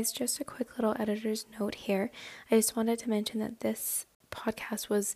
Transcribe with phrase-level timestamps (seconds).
[0.00, 0.12] Guys.
[0.12, 2.10] Just a quick little editor's note here.
[2.50, 5.14] I just wanted to mention that this podcast was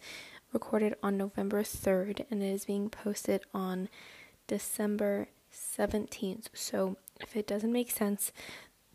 [0.53, 3.89] recorded on November 3rd and it is being posted on
[4.47, 6.49] December 17th.
[6.53, 8.31] So if it doesn't make sense,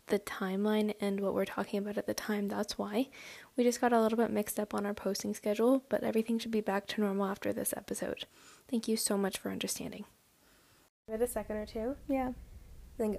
[0.06, 3.08] the timeline and what we're talking about at the time, that's why.
[3.56, 6.52] We just got a little bit mixed up on our posting schedule, but everything should
[6.52, 8.26] be back to normal after this episode.
[8.70, 10.04] Thank you so much for understanding.
[11.08, 11.96] Give it a second or two.
[12.08, 12.30] Yeah.
[12.96, 13.18] Then go.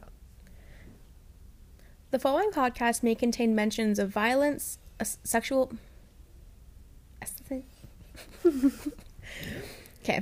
[2.12, 5.72] The following podcast may contain mentions of violence, a s- sexual.
[10.04, 10.22] okay.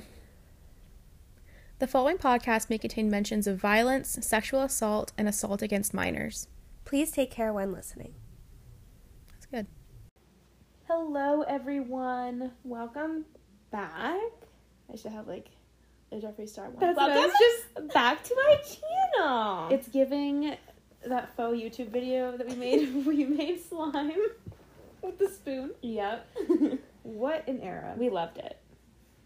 [1.80, 6.48] The following podcast may contain mentions of violence, sexual assault, and assault against minors.
[6.86, 8.14] Please take care when listening.
[9.32, 9.66] That's good.
[10.88, 12.52] Hello, everyone.
[12.64, 13.26] Welcome
[13.72, 14.20] back.
[14.94, 15.48] I should have like
[16.12, 16.80] a Jeffree Star one.
[16.80, 19.70] That's Welcome just back to my channel.
[19.72, 20.56] It's giving
[21.06, 23.06] that faux YouTube video that we made.
[23.06, 24.12] we made slime
[25.02, 25.72] with the spoon.
[25.82, 26.28] yep.
[27.04, 27.96] What an era.
[27.98, 28.58] We, loved it.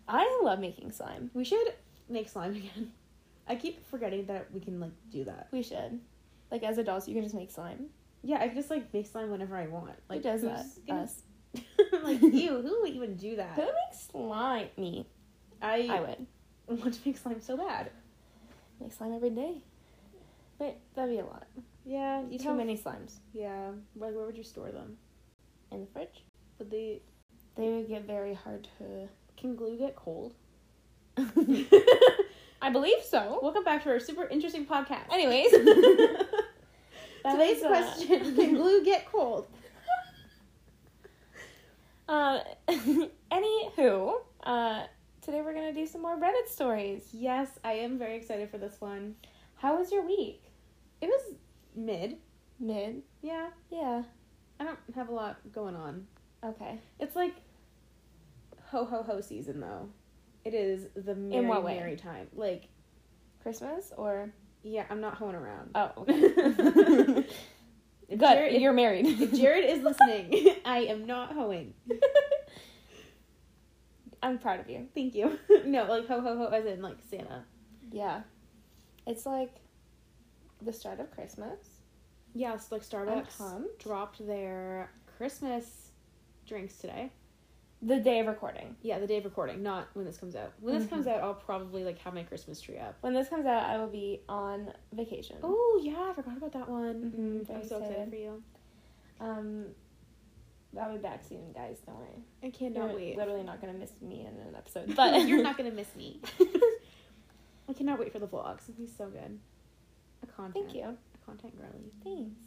[0.08, 1.32] I love making slime.
[1.34, 1.74] we should
[2.08, 2.92] make slime again.
[3.48, 5.48] I keep forgetting that we can like do that.
[5.52, 6.00] We should.
[6.52, 7.88] Like as adults, you can just make slime.
[8.22, 9.96] Yeah, I can just like make slime whenever I want.
[10.08, 10.66] Like Who does that?
[10.88, 11.24] gonna- Us.
[12.04, 13.56] like you, who would even do that?
[13.56, 14.68] Who makes slime?
[14.78, 15.06] Me.
[15.62, 17.90] I, I would want to make slime so bad.
[18.80, 19.56] make slime every day.
[20.96, 21.48] That'd be a lot.
[21.86, 24.98] Yeah, you Too many slimes Yeah, like where would you store them?
[25.72, 26.24] in the fridge.
[26.60, 27.02] Would they?
[27.58, 29.08] They would get very hard to.
[29.38, 30.34] Can glue get cold?
[31.18, 33.40] I believe so.
[33.42, 35.12] Welcome back to our super interesting podcast.
[35.12, 35.52] Anyways,
[37.32, 39.48] Today's uh, question: Can glue get cold?
[42.08, 42.40] Uh,
[43.32, 44.84] anywho, uh,
[45.22, 47.10] today we're gonna do some more Reddit stories.
[47.12, 49.16] Yes, I am very excited for this one.
[49.56, 50.44] How was your week?
[51.04, 51.36] It was
[51.76, 52.16] mid.
[52.60, 53.02] Mid.
[53.22, 54.04] Yeah, Yeah.
[54.60, 56.08] I don't have a lot going on.
[56.44, 56.80] Okay.
[57.00, 57.34] It's like
[58.68, 59.90] ho ho ho season though.
[60.46, 61.76] It is the merry what way?
[61.78, 62.28] merry time.
[62.34, 62.70] Like,
[63.42, 64.32] Christmas or
[64.64, 65.72] yeah, I'm not hoeing around.
[65.76, 66.06] oh.
[68.10, 68.28] If Good.
[68.34, 69.06] Jared, if- You're married.
[69.08, 71.74] if Jared is listening, I am not hoeing.
[74.22, 74.88] I'm proud of you.
[74.94, 75.38] Thank you.
[75.66, 77.44] no, like ho ho ho as in like Santa.
[77.92, 78.22] Yeah.
[79.06, 79.52] It's like
[80.66, 81.58] the start of Christmas.
[82.34, 85.92] Yes, like Starbucks dropped their Christmas
[86.48, 87.12] drinks today.
[87.82, 88.76] The day of recording.
[88.82, 90.54] Yeah, the day of recording, not when this comes out.
[90.62, 90.90] When this Mhm.
[90.90, 92.96] comes out, I'll probably like have my Christmas tree up.
[93.02, 95.38] When this comes out, I will be on vacation.
[95.44, 97.12] Oh yeah, I forgot about that one.
[97.12, 98.10] Mhm, very I'm so excited excited.
[98.10, 98.44] for you.
[99.20, 99.66] Um,
[100.80, 101.82] I'll be back soon, guys.
[101.86, 102.24] Don't worry.
[102.42, 103.18] I cannot You're wait.
[103.18, 106.22] literally not gonna miss me in an episode, but you're not gonna miss me.
[107.70, 108.70] I cannot wait for the vlogs.
[108.70, 109.40] It'll be so good.
[110.24, 110.66] A content.
[110.66, 110.84] Thank you.
[110.84, 111.92] A content girly.
[112.04, 112.40] Thanks.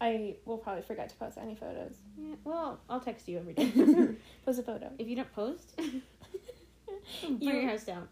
[0.00, 1.92] I will probably forget to post any photos.
[2.16, 3.70] Yeah, well, I'll text you every day.
[4.46, 4.90] Post a photo.
[4.98, 6.02] if you don't post, burn
[7.38, 8.08] You- your house down.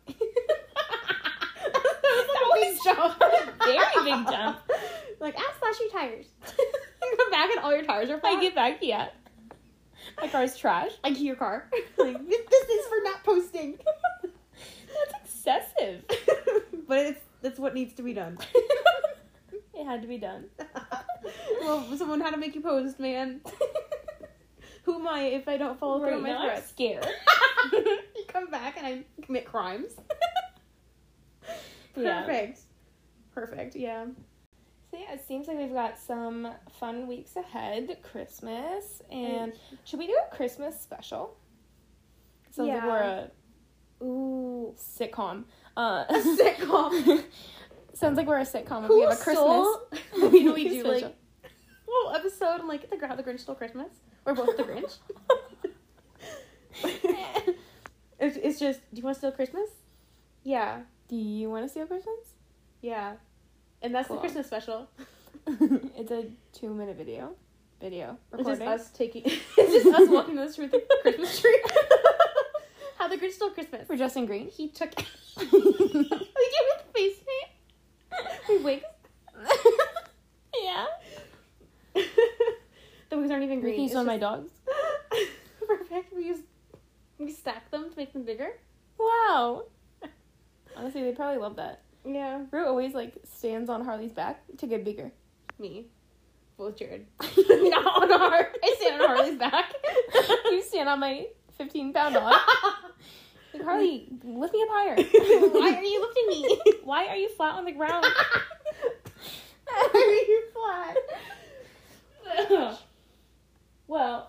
[2.85, 4.59] That was a very big jump.
[5.21, 6.27] Like, ah, slash your tires.
[6.45, 8.37] come back and all your tires are flat.
[8.37, 9.09] I get back, yeah.
[10.21, 10.93] My car's trash.
[11.05, 11.69] I get your car.
[11.99, 13.79] like, this is for not posting.
[14.23, 16.05] That's excessive.
[16.87, 18.39] but it's that's what needs to be done.
[19.79, 20.47] It had to be done.
[21.61, 23.41] well, someone had to make you post, man.
[24.85, 26.69] Who am I if I don't follow through Right on my now I'm threats?
[26.71, 27.07] scared.
[27.73, 29.93] you come back and I commit crimes.
[31.97, 32.23] Yeah.
[32.23, 32.61] Perfect.
[33.35, 33.77] Perfect.
[33.77, 34.07] Yeah.
[34.91, 36.49] So yeah, it seems like we've got some
[36.81, 37.99] fun weeks ahead.
[38.03, 39.53] Christmas, and
[39.85, 41.37] should we do a Christmas special?
[42.51, 44.75] Sounds like we're a Ooh.
[44.79, 45.45] sitcom.
[45.77, 47.23] Uh, A sitcom.
[47.99, 48.85] Sounds like we're a sitcom.
[48.85, 49.77] If we have a Christmas.
[50.33, 50.93] we, we do special.
[50.93, 51.17] like
[51.87, 53.89] little episode and like the How the Grinch Stole Christmas.
[54.27, 54.99] Or both the Grinch.
[58.19, 59.71] it's, it's just, do you want to steal Christmas?
[60.45, 60.81] Yeah.
[61.09, 62.35] Do you want to steal Christmas?
[62.83, 63.15] Yeah.
[63.83, 64.17] And that's Cool.
[64.17, 64.89] the Christmas special.
[65.47, 67.35] it's a two-minute video.
[67.81, 68.63] Video Recording.
[68.63, 69.23] It's just us taking.
[69.25, 71.63] it's just us walking the street with the Christmas tree.
[72.99, 73.87] How the Grinch stole Christmas.
[73.87, 74.49] For Justin green.
[74.49, 74.91] He took.
[75.41, 77.58] we do with face paint.
[78.49, 78.85] We wigs.
[80.63, 80.87] yeah.
[81.95, 83.81] the wigs aren't even green.
[83.81, 84.51] It's one of my dogs.
[85.67, 86.15] Perfect.
[86.15, 86.41] We use.
[87.19, 88.51] We stack them to make them bigger.
[88.99, 89.65] Wow.
[90.77, 91.83] Honestly, they probably love that.
[92.05, 92.45] Yeah.
[92.51, 95.13] Rue always like stands on Harley's back to get bigger.
[95.59, 95.87] Me.
[96.57, 97.07] Well, Jared.
[97.21, 98.53] Not on our.
[98.63, 99.73] I stand on Harley's back.
[100.47, 101.27] you stand on my
[101.57, 102.35] 15 pound dog.
[103.63, 104.97] Carly, lift me up higher.
[104.97, 106.61] Why are you lifting me?
[106.85, 108.07] Why are you flat on the ground?
[109.65, 110.97] Why are you flat?
[113.87, 114.29] well,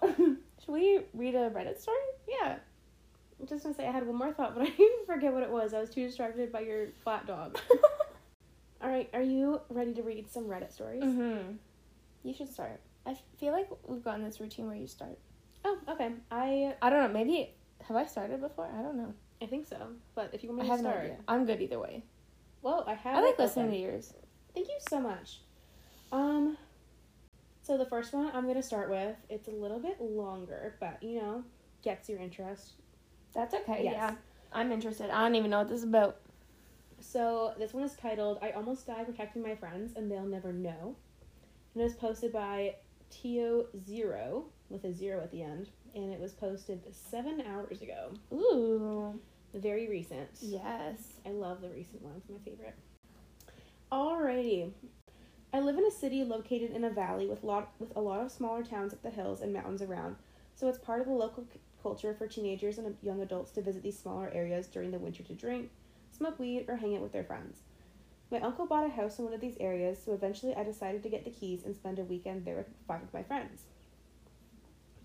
[0.63, 1.98] should we read a Reddit story?
[2.27, 2.57] Yeah.
[3.39, 4.71] I'm just gonna say I had one more thought, but I
[5.06, 5.74] forget what it was.
[5.74, 7.57] I was too distracted by your flat dog.
[8.81, 11.04] All right, are you ready to read some Reddit stories?
[11.04, 11.54] Mm-hmm.
[12.24, 12.80] You should start.
[13.06, 15.18] I feel like we've gotten this routine where you start.
[15.65, 16.12] Oh, okay.
[16.31, 17.10] I I don't know.
[17.10, 17.54] Maybe
[17.89, 18.69] have I started before?
[18.77, 19.13] I don't know.
[19.41, 19.77] I think so.
[20.15, 21.18] But if you want I me to have no start, idea.
[21.27, 22.03] I'm good either way.
[22.62, 23.18] well, I have.
[23.18, 23.77] I like listening open.
[23.77, 24.13] to yours.
[24.53, 25.41] Thank you so much.
[26.12, 26.57] Um,
[27.62, 29.15] so the first one I'm gonna start with.
[29.30, 31.44] It's a little bit longer, but you know,
[31.83, 32.74] gets your interest.
[33.33, 33.81] That's okay.
[33.83, 33.94] Yes.
[33.94, 34.15] Yeah,
[34.53, 35.09] I'm interested.
[35.09, 36.18] I don't even know what this is about.
[37.00, 40.95] So this one is titled "I almost died protecting my friends and they'll never know,"
[41.74, 42.75] and it was posted by
[43.09, 48.12] Tio Zero with a zero at the end, and it was posted seven hours ago.
[48.33, 49.19] Ooh.
[49.53, 50.30] Very recent.
[50.41, 51.13] Yes.
[51.25, 52.24] I love the recent ones.
[52.30, 52.75] My favorite.
[53.91, 54.71] Alrighty.
[55.51, 58.31] I live in a city located in a valley with lot with a lot of
[58.31, 60.15] smaller towns up the hills and mountains around.
[60.53, 63.81] So it's part of the local c- culture for teenagers and young adults to visit
[63.81, 65.71] these smaller areas during the winter to drink,
[66.12, 67.62] smoke weed, or hang out with their friends.
[68.31, 71.09] My uncle bought a house in one of these areas, so eventually I decided to
[71.09, 73.63] get the keys and spend a weekend there with five of my friends.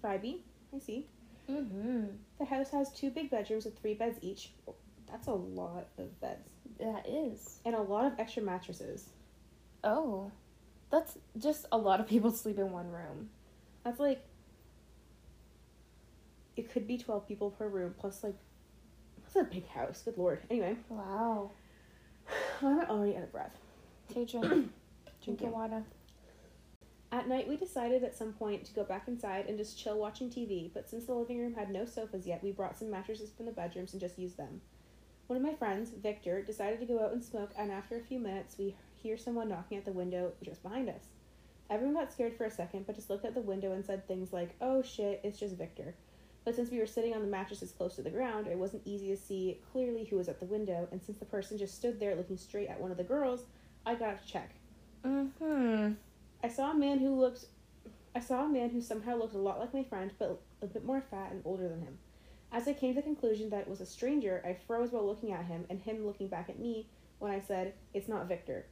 [0.02, 0.42] Phoebe,
[0.74, 1.06] I see.
[1.50, 2.04] Mm-hmm.
[2.38, 4.52] The house has two big bedrooms with three beds each.
[5.10, 6.48] That's a lot of beds.
[6.80, 7.60] That is.
[7.64, 9.10] And a lot of extra mattresses.
[9.82, 10.30] Oh.
[10.90, 13.30] That's just a lot of people sleep in one room.
[13.84, 14.24] That's like.
[16.56, 18.36] It could be 12 people per room, plus, like.
[19.22, 20.02] That's a big house.
[20.04, 20.40] Good lord.
[20.50, 21.50] Anyway, Wow.
[22.62, 23.56] I'm already out of breath.
[24.12, 24.70] Take a drink.
[25.24, 25.82] Drink your water.
[27.14, 30.28] At night, we decided at some point to go back inside and just chill watching
[30.28, 33.46] TV, but since the living room had no sofas yet, we brought some mattresses from
[33.46, 34.60] the bedrooms and just used them.
[35.28, 38.18] One of my friends, Victor, decided to go out and smoke, and after a few
[38.18, 41.04] minutes, we hear someone knocking at the window just behind us.
[41.70, 44.32] Everyone got scared for a second, but just looked at the window and said things
[44.32, 45.94] like, oh shit, it's just Victor.
[46.44, 49.06] But since we were sitting on the mattresses close to the ground, it wasn't easy
[49.10, 52.16] to see clearly who was at the window, and since the person just stood there
[52.16, 53.44] looking straight at one of the girls,
[53.86, 54.50] I got to check.
[55.04, 55.92] Mm-hmm.
[56.44, 57.46] I saw a man who looked
[58.14, 60.84] I saw a man who somehow looked a lot like my friend, but a bit
[60.84, 61.98] more fat and older than him.
[62.52, 65.32] As I came to the conclusion that it was a stranger, I froze while looking
[65.32, 66.86] at him and him looking back at me
[67.18, 68.66] when I said, "It's not Victor."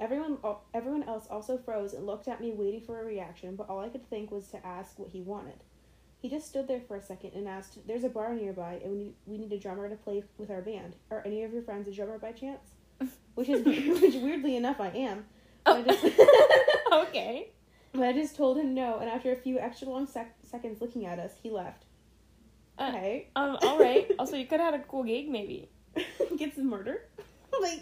[0.00, 0.38] Everyone
[0.74, 3.88] everyone else also froze and looked at me waiting for a reaction, but all I
[3.88, 5.62] could think was to ask what he wanted.
[6.18, 8.98] He just stood there for a second and asked, "There's a bar nearby, and we
[8.98, 10.96] need, we need a drummer to play with our band.
[11.12, 12.72] Are any of your friends a drummer by chance?"
[13.36, 15.26] Which is which weirdly enough I am.
[15.64, 15.76] Oh.
[15.76, 16.04] I just-
[17.08, 17.50] okay.
[17.92, 21.06] but I just told him no, and after a few extra long sec- seconds looking
[21.06, 21.84] at us, he left.
[22.78, 23.28] Uh, Okay.
[23.36, 23.56] Um.
[23.62, 24.10] All right.
[24.18, 25.70] also, you could have had a cool gig, maybe.
[26.36, 27.02] Get some murder?
[27.60, 27.80] like,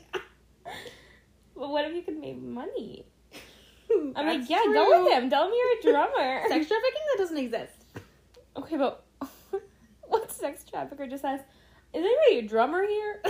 [1.57, 3.07] But what if you could make money?
[4.17, 4.75] I'm like, yeah, true.
[4.75, 5.31] go with him.
[5.31, 6.43] Tell him you're a drummer.
[6.49, 7.03] Sex trafficking?
[7.13, 7.85] That doesn't exist.
[8.57, 9.05] okay, but
[10.07, 11.41] what sex trafficker just says,
[11.93, 13.21] "Is anybody a drummer here?"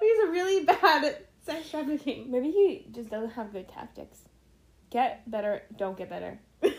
[0.00, 2.30] He's a really bad sex trafficking.
[2.30, 4.20] Maybe he just doesn't have good tactics.
[4.90, 5.62] Get better.
[5.76, 6.38] Don't get better.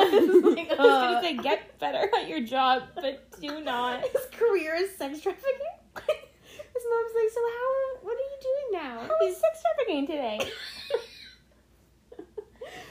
[0.00, 4.02] Like, I was uh, gonna say get better at your job, but do not.
[4.02, 5.52] His career is sex trafficking?
[5.96, 8.98] His mom's like, so how, what are you doing now?
[9.00, 10.40] How is sex trafficking today?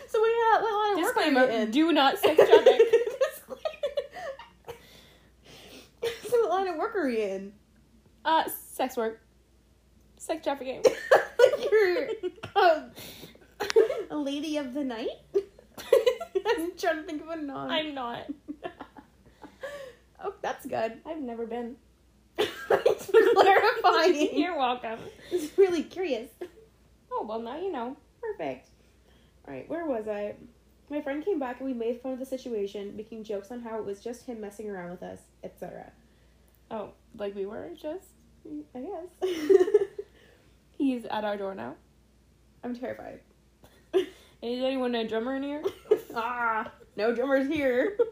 [0.07, 1.71] so what, what line of work are you Disclaimer: in?
[1.71, 2.81] Do not sex traffic.
[6.29, 7.53] so what line of work are you in?
[8.25, 9.21] uh, sex work,
[10.19, 10.83] sex trafficking.
[11.71, 12.09] you're
[12.55, 12.91] um,
[14.11, 15.07] a lady of the night?
[15.35, 17.71] I'm trying to think of a non.
[17.71, 18.25] I'm not.
[20.23, 20.99] oh, that's good.
[21.05, 21.77] I've never been.
[22.37, 24.37] Thanks for clarifying.
[24.37, 24.99] You're welcome.
[25.31, 26.29] It's really curious.
[27.11, 27.97] Oh well, now you know.
[28.21, 28.69] Perfect.
[29.47, 30.35] All right, where was I?
[30.89, 33.77] My friend came back and we made fun of the situation, making jokes on how
[33.77, 35.91] it was just him messing around with us, etc.
[36.71, 38.09] Oh, like we were just.
[38.75, 39.81] I guess.
[40.79, 41.75] He's at our door now.
[42.63, 43.19] I'm terrified.
[43.93, 44.05] Is
[44.41, 45.61] anyone a drummer in here?
[46.15, 47.97] ah, no drummers here.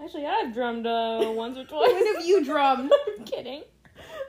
[0.00, 1.92] Actually, I've drummed uh, once or twice.
[1.92, 2.92] when have you drummed?
[3.18, 3.62] I'm kidding.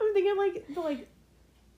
[0.02, 1.08] I'm thinking like the like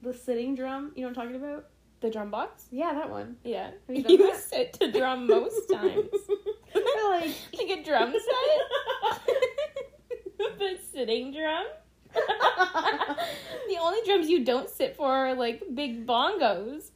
[0.00, 0.92] the sitting drum.
[0.96, 1.66] You know what I'm talking about?
[2.00, 2.64] The drum box?
[2.70, 3.36] Yeah, that one.
[3.44, 3.72] Yeah.
[3.88, 6.08] Have you You sit to drum most times.
[6.74, 9.20] Like like a drum set?
[10.58, 11.64] the sitting drum?
[13.68, 16.90] the only drums you don't sit for are like big bongos.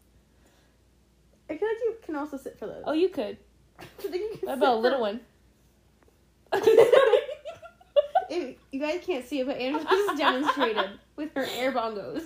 [1.48, 2.82] I feel like you can also sit for those.
[2.86, 3.36] Oh, you could.
[4.12, 5.20] You What about a for- little one?
[8.70, 12.22] You guys can't see it, but Angela just demonstrated with her air bongos.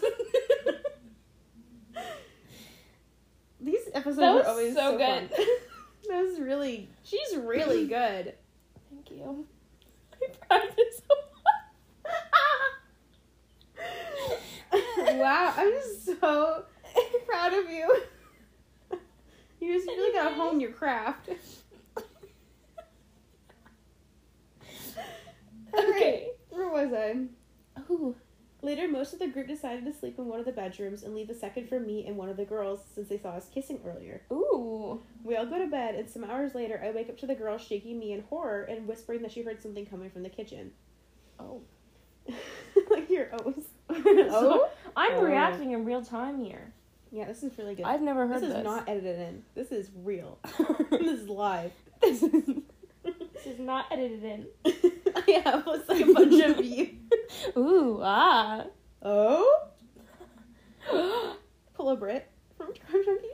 [3.60, 5.30] These episodes are always so so, good.
[5.30, 5.46] fun.
[6.10, 8.34] that was really she's really good.
[8.90, 9.46] Thank you.
[10.12, 11.14] I practiced so
[15.20, 16.64] wow, I'm just so
[17.26, 18.02] proud of you.
[19.60, 21.30] You just really gotta hone your craft.
[25.76, 26.28] Okay.
[26.50, 27.16] Where was I?
[27.90, 28.14] Ooh.
[28.62, 31.28] Later, most of the group decided to sleep in one of the bedrooms and leave
[31.28, 34.22] the second for me and one of the girls since they saw us kissing earlier.
[34.32, 35.02] Ooh.
[35.22, 37.58] We all go to bed, and some hours later, I wake up to the girl
[37.58, 40.72] shaking me in horror and whispering that she heard something coming from the kitchen.
[41.38, 41.60] Oh.
[42.90, 43.64] like your O's.
[43.90, 44.70] Oh?
[44.96, 45.22] I'm Oh.
[45.22, 46.72] reacting in real time here.
[47.10, 47.84] Yeah, this is really good.
[47.86, 48.58] I've never heard this this.
[48.58, 49.42] is not edited in.
[49.54, 50.38] This is real.
[50.90, 51.72] this is live.
[52.00, 52.30] this is
[53.04, 54.46] this is not edited in.
[54.66, 56.90] I have it's like a bunch of you.
[57.56, 58.64] Ooh, ah.
[59.02, 59.68] Oh?
[61.74, 63.26] Pull a Brit from Crime Junkie.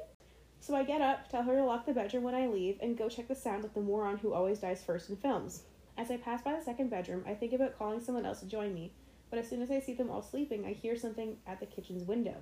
[0.61, 3.09] So I get up, tell her to lock the bedroom when I leave, and go
[3.09, 5.63] check the sound of the moron who always dies first in films.
[5.97, 8.75] As I pass by the second bedroom, I think about calling someone else to join
[8.75, 8.93] me,
[9.31, 12.05] but as soon as I see them all sleeping, I hear something at the kitchen's
[12.05, 12.35] window.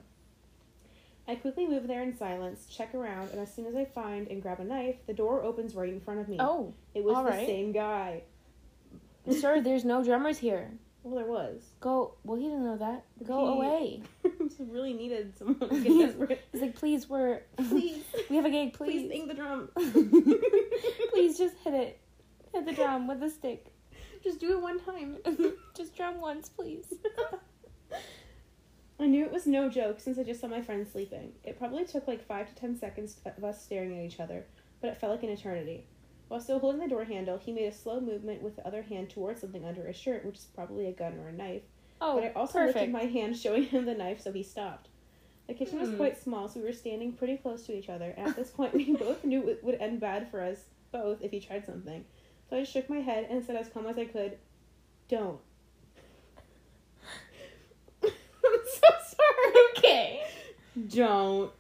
[1.27, 4.41] I quickly move there in silence, check around, and as soon as I find and
[4.41, 6.39] grab a knife, the door opens right in front of me.
[6.41, 7.47] Oh, it was the right.
[7.47, 8.23] same guy.
[9.31, 10.71] sir, there's no drummers here.
[11.03, 11.63] Well, there was.
[11.81, 12.15] Go.
[12.25, 13.05] Well, he didn't know that.
[13.27, 14.03] Go He- away.
[14.49, 16.41] just really needed someone to get desperate.
[16.53, 18.73] He's like, please, we're Please, we have a gig.
[18.73, 19.69] please Please, sing the drum.
[21.11, 22.01] please just hit it.
[22.55, 23.67] Hit the drum with a stick.
[24.25, 25.19] Just do it one time.
[25.77, 26.93] just drum once, please.
[29.01, 31.33] I knew it was no joke since I just saw my friend sleeping.
[31.45, 34.45] It probably took like five to ten seconds of us staring at each other,
[34.81, 35.87] but it felt like an eternity.
[36.27, 39.09] While still holding the door handle, he made a slow movement with the other hand
[39.09, 41.63] towards something under his shirt, which is probably a gun or a knife.
[42.01, 42.77] Oh, but I also perfect.
[42.77, 44.89] lifted my hand, showing him the knife, so he stopped.
[45.47, 45.97] The kitchen was Hmm.
[45.97, 48.75] quite small, so we were standing pretty close to each other, and at this point,
[48.75, 52.05] we both knew it would end bad for us both if he tried something.
[52.49, 54.39] So I shook my head and said as calm as I could,
[55.09, 55.39] Don't.
[58.03, 58.11] I'm
[58.65, 59.55] so sorry.
[59.77, 60.23] Okay.
[60.89, 61.51] Don't.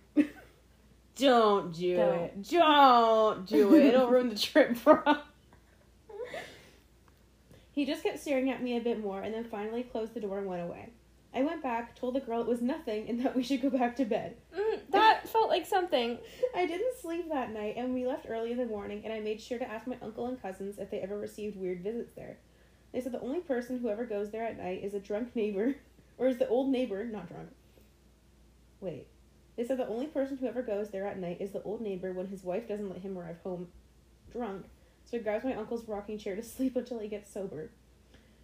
[1.16, 2.14] Don't do Don't.
[2.20, 2.48] it.
[2.48, 3.86] Don't do it.
[3.86, 5.18] It'll ruin the trip for us.
[7.72, 10.38] He just kept staring at me a bit more and then finally closed the door
[10.38, 10.90] and went away.
[11.34, 13.96] I went back, told the girl it was nothing and that we should go back
[13.96, 14.36] to bed.
[14.56, 16.18] Mm, that felt like something.
[16.54, 19.40] I didn't sleep that night and we left early in the morning and I made
[19.40, 22.38] sure to ask my uncle and cousins if they ever received weird visits there.
[22.92, 25.76] They said the only person who ever goes there at night is a drunk neighbor,
[26.18, 27.50] or is the old neighbor, not drunk.
[28.80, 29.06] Wait.
[29.56, 32.12] They said the only person who ever goes there at night is the old neighbor
[32.12, 33.68] when his wife doesn't let him arrive home
[34.32, 34.66] drunk.
[35.04, 37.70] So he grabs my uncle's rocking chair to sleep until he gets sober.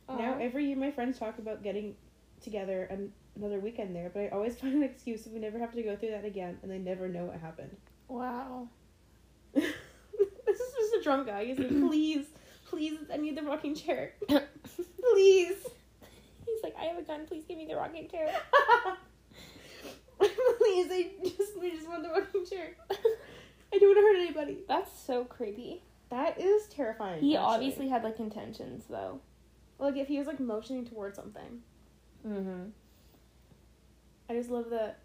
[0.09, 1.95] Now, every year my friends talk about getting
[2.43, 5.73] together an- another weekend there, but I always find an excuse so we never have
[5.75, 7.77] to go through that again, and they never know what happened.
[8.09, 8.69] wow.
[9.55, 11.45] this is just a drunk guy.
[11.45, 12.27] He's like, please,
[12.67, 14.15] please, I need the rocking chair.
[15.13, 15.57] Please.
[16.47, 17.27] He's like, I have a gun.
[17.27, 18.35] Please give me the rocking chair.
[20.19, 22.75] please, I just, we just want the rocking chair.
[22.91, 24.59] I don't want to hurt anybody.
[24.67, 25.83] That's so creepy.
[26.11, 27.21] That is terrifying.
[27.21, 27.55] He actually.
[27.55, 29.21] obviously had like intentions though.
[29.79, 31.61] Like, if he was, like, motioning towards something.
[32.27, 32.71] Mm-hmm.
[34.29, 35.01] I just love that.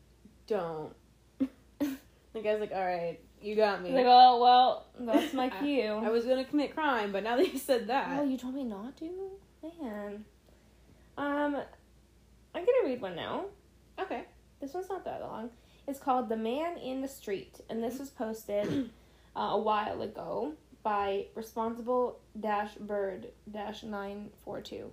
[0.48, 0.94] don't.
[1.40, 3.92] the guy's like, alright, you got me.
[3.92, 5.92] Like, oh well, that's my cue.
[5.92, 8.20] I was gonna commit crime, but now that you said that.
[8.20, 9.10] Oh, you told me not to,
[9.82, 10.26] man.
[11.18, 11.56] Um,
[12.56, 13.46] I'm gonna read one now.
[14.00, 14.24] Okay.
[14.60, 15.50] This one's not that long.
[15.88, 18.90] It's called "The Man in the Street," and this was posted
[19.36, 24.92] uh, a while ago by responsible dash bird dash nine four two.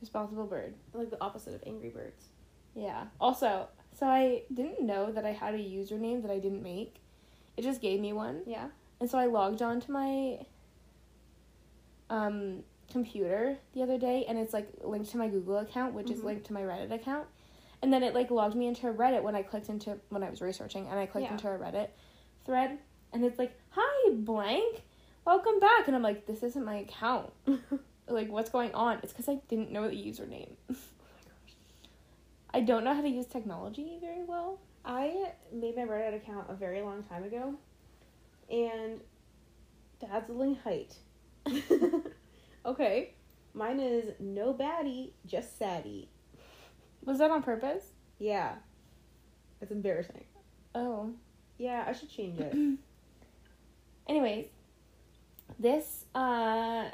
[0.00, 0.74] Responsible bird.
[0.92, 2.26] Like the opposite of Angry Birds.
[2.76, 3.06] Yeah.
[3.20, 3.68] Also,
[3.98, 6.96] so I didn't know that I had a username that I didn't make.
[7.56, 8.42] It just gave me one.
[8.46, 8.68] Yeah.
[9.00, 10.38] And so I logged on to my
[12.10, 16.20] um, computer the other day, and it's like linked to my Google account, which is
[16.20, 16.24] Mhm.
[16.24, 17.26] linked to my Reddit account.
[17.82, 20.40] And then it like logged me into Reddit when I clicked into when I was
[20.40, 21.32] researching, and I clicked Yeah.
[21.32, 21.88] into a Reddit
[22.44, 22.78] thread,
[23.12, 24.82] and it's like, "Hi, blank,
[25.24, 27.32] welcome back," and I'm like, "This isn't my account.
[28.08, 30.50] like, what's going on?" It's because I didn't know the username.
[32.56, 34.58] I don't know how to use technology very well.
[34.82, 37.54] I made my Reddit account a very long time ago,
[38.50, 39.02] and
[40.00, 40.94] dazzling height.
[42.64, 43.12] okay,
[43.52, 46.08] mine is no baddie, just saddy.
[47.04, 47.84] Was that on purpose?
[48.18, 48.54] Yeah,
[49.60, 50.24] it's embarrassing.
[50.74, 51.10] Oh.
[51.58, 52.56] Yeah, I should change it.
[54.08, 54.46] Anyways,
[55.58, 56.86] this uh,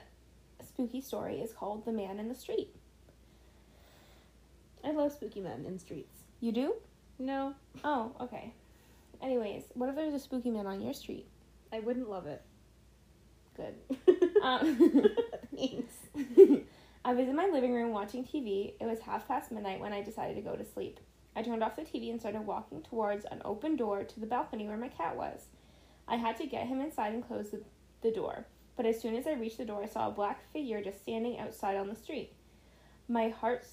[0.66, 2.74] spooky story is called The Man in the Street.
[4.84, 6.20] I love spooky men in streets.
[6.40, 6.74] You do?
[7.18, 8.52] No, Oh, okay.
[9.22, 11.26] Anyways, what if there's a spooky man on your street?
[11.72, 12.42] I wouldn't love it.
[13.56, 13.74] Good.
[14.42, 14.76] Um,
[15.56, 15.94] Thanks.
[17.04, 18.72] I was in my living room watching TV.
[18.80, 20.98] It was half past midnight when I decided to go to sleep.
[21.36, 24.66] I turned off the TV and started walking towards an open door to the balcony
[24.66, 25.46] where my cat was.
[26.08, 27.60] I had to get him inside and close the,
[28.02, 28.46] the door,
[28.76, 31.38] but as soon as I reached the door, I saw a black figure just standing
[31.38, 32.32] outside on the street.
[33.06, 33.64] My heart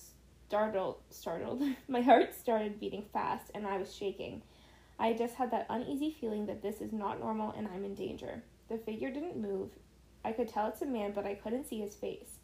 [0.49, 1.61] startled, startled.
[1.87, 4.41] my heart started beating fast and I was shaking.
[4.97, 8.41] I just had that uneasy feeling that this is not normal and I'm in danger.
[8.67, 9.69] The figure didn't move.
[10.25, 12.39] I could tell it's a man, but I couldn't see his face.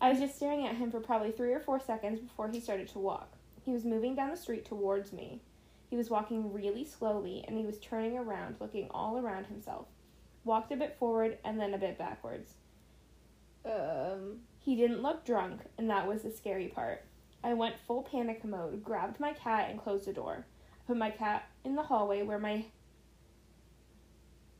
[0.00, 2.88] I was just staring at him for probably three or four seconds before he started
[2.88, 3.36] to walk.
[3.62, 5.42] He was moving down the street towards me.
[5.90, 9.86] He was walking really slowly and he was turning around, looking all around himself.
[10.44, 12.54] Walked a bit forward and then a bit backwards.
[13.66, 14.38] Um.
[14.64, 17.04] He didn't look drunk, and that was the scary part.
[17.44, 20.46] I went full panic mode, grabbed my cat, and closed the door.
[20.72, 22.64] I put my cat in the hallway where my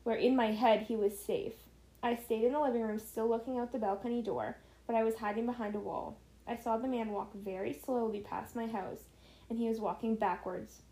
[0.03, 1.55] where in my head he was safe.
[2.03, 5.14] I stayed in the living room still looking out the balcony door, but I was
[5.14, 6.19] hiding behind a wall.
[6.47, 9.05] I saw the man walk very slowly past my house,
[9.49, 10.83] and he was walking backwards.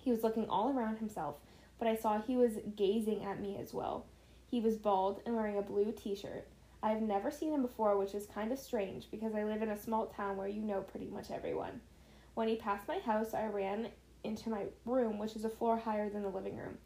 [0.00, 1.34] He was looking all around himself,
[1.80, 4.06] but I saw he was gazing at me as well.
[4.48, 6.46] He was bald and wearing a blue t shirt.
[6.82, 9.80] I've never seen him before, which is kind of strange because I live in a
[9.80, 11.80] small town where you know pretty much everyone.
[12.34, 13.88] When he passed my house, I ran
[14.24, 16.78] into my room, which is a floor higher than the living room.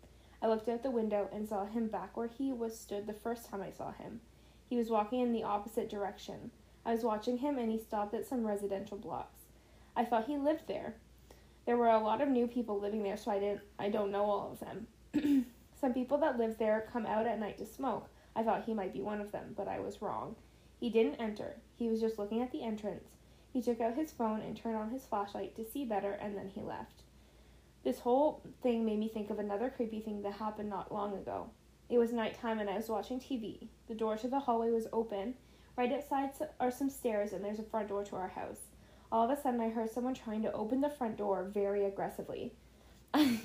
[0.42, 3.48] I looked out the window and saw him back where he was stood the first
[3.48, 4.20] time I saw him.
[4.68, 6.50] He was walking in the opposite direction.
[6.84, 9.44] I was watching him and he stopped at some residential blocks.
[9.96, 10.96] I thought he lived there.
[11.64, 14.24] There were a lot of new people living there, so I didn't I don't know
[14.24, 15.46] all of them.
[15.80, 18.08] some people that live there come out at night to smoke.
[18.36, 20.36] I thought he might be one of them, but I was wrong.
[20.78, 21.56] He didn't enter.
[21.74, 23.16] He was just looking at the entrance.
[23.52, 26.50] He took out his phone and turned on his flashlight to see better, and then
[26.54, 27.02] he left.
[27.82, 31.50] This whole thing made me think of another creepy thing that happened not long ago.
[31.88, 33.68] It was nighttime and I was watching TV.
[33.86, 35.34] The door to the hallway was open.
[35.76, 38.60] Right outside are some stairs, and there's a front door to our house.
[39.12, 42.52] All of a sudden, I heard someone trying to open the front door very aggressively.
[43.14, 43.38] I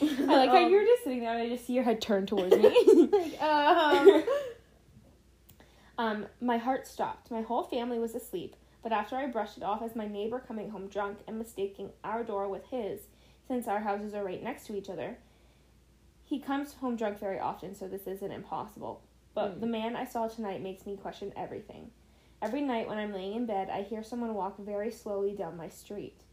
[0.00, 2.56] like how you were just sitting there and I just see your head turn towards
[2.56, 3.08] me.
[3.12, 4.24] like, um.
[5.96, 7.30] Um, my heart stopped.
[7.30, 10.70] My whole family was asleep, but after I brushed it off as my neighbor coming
[10.70, 13.02] home drunk and mistaking our door with his,
[13.46, 15.18] since our houses are right next to each other,
[16.24, 19.02] he comes home drunk very often, so this isn't impossible.
[19.34, 19.60] But Hmm.
[19.60, 21.92] the man I saw tonight makes me question everything.
[22.42, 25.68] Every night when I'm laying in bed, I hear someone walk very slowly down my
[25.68, 26.23] street,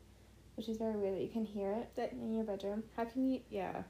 [0.56, 2.84] which is very weird that you can hear it That- in your bedroom.
[2.96, 3.42] How can you?
[3.50, 3.84] Yeah.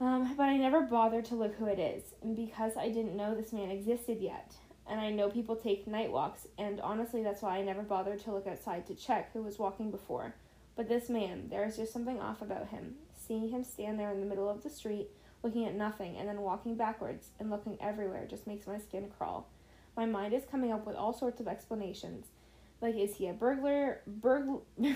[0.00, 3.34] Um, but I never bothered to look who it is, and because I didn't know
[3.34, 4.54] this man existed yet.
[4.88, 8.32] And I know people take night walks, and honestly, that's why I never bothered to
[8.32, 10.34] look outside to check who was walking before.
[10.76, 12.96] But this man, there is just something off about him.
[13.14, 15.08] Seeing him stand there in the middle of the street,
[15.42, 19.48] looking at nothing, and then walking backwards and looking everywhere just makes my skin crawl.
[19.96, 22.26] My mind is coming up with all sorts of explanations.
[22.82, 24.02] Like, is he a burglar?
[24.20, 24.60] Burgl.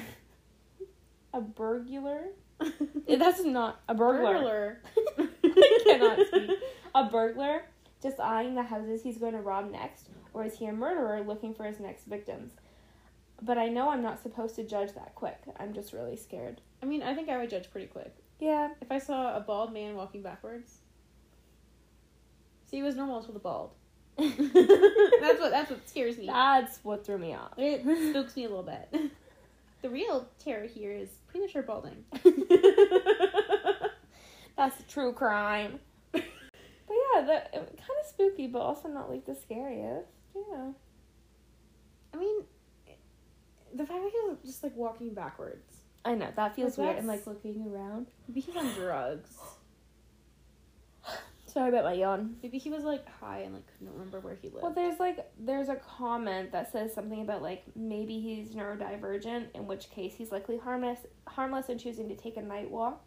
[1.33, 2.25] a burglar?
[3.09, 4.81] That's not a burglar.
[5.19, 6.51] I cannot speak.
[6.95, 7.65] A burglar
[8.03, 11.55] just eyeing the houses he's going to rob next, or is he a murderer looking
[11.55, 12.53] for his next victims?
[13.43, 15.39] But I know I'm not supposed to judge that quick.
[15.59, 16.61] I'm just really scared.
[16.83, 18.15] I mean, I think I would judge pretty quick.
[18.39, 18.71] Yeah.
[18.81, 20.79] If I saw a bald man walking backwards.
[22.71, 23.73] See, he was normal until the bald.
[24.19, 26.27] that's what that's what scares me.
[26.27, 27.53] That's what threw me off.
[27.57, 29.11] It spooks me a little bit.
[29.83, 32.05] The real terror here is premature balding.
[34.57, 35.81] That's true crime.
[36.13, 36.23] but
[36.91, 37.69] yeah, that kind
[38.03, 40.09] of spooky, but also not like the scariest.
[40.35, 40.73] Yeah.
[42.13, 42.43] I mean,
[43.75, 45.77] the fact that he was just like walking backwards.
[46.05, 46.99] I know that feels Like, weird.
[46.99, 48.09] And like looking around.
[48.35, 49.31] He's on drugs.
[51.53, 52.37] Sorry about my yawn.
[52.43, 54.63] Maybe he was like high and like couldn't remember where he lived.
[54.63, 59.67] Well, there's like there's a comment that says something about like maybe he's neurodivergent, in
[59.67, 63.03] which case he's likely harmless harmless in choosing to take a night walk.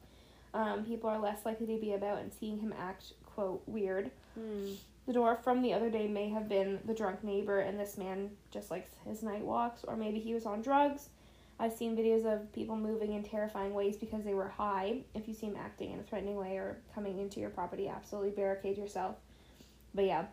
[0.53, 4.11] Um, people are less likely to be about and seeing him act quote weird.
[4.35, 4.73] Hmm.
[5.05, 8.29] The door from the other day may have been the drunk neighbor, and this man
[8.51, 11.09] just likes his night walks, or maybe he was on drugs.
[11.59, 15.01] I've seen videos of people moving in terrifying ways because they were high.
[15.13, 18.31] If you see him acting in a threatening way or coming into your property, absolutely
[18.31, 19.15] barricade yourself.
[19.93, 20.25] But yeah,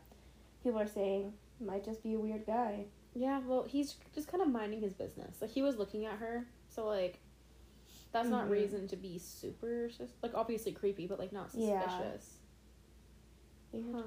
[0.65, 2.85] people are saying might just be a weird guy.
[3.15, 5.37] Yeah, well, he's just kind of minding his business.
[5.41, 7.19] Like he was looking at her, so like
[8.13, 8.51] that's not Mhm.
[8.51, 12.39] reason to be super sus- like obviously creepy, but like not suspicious.
[13.73, 13.85] Weird.
[13.95, 14.03] Huh.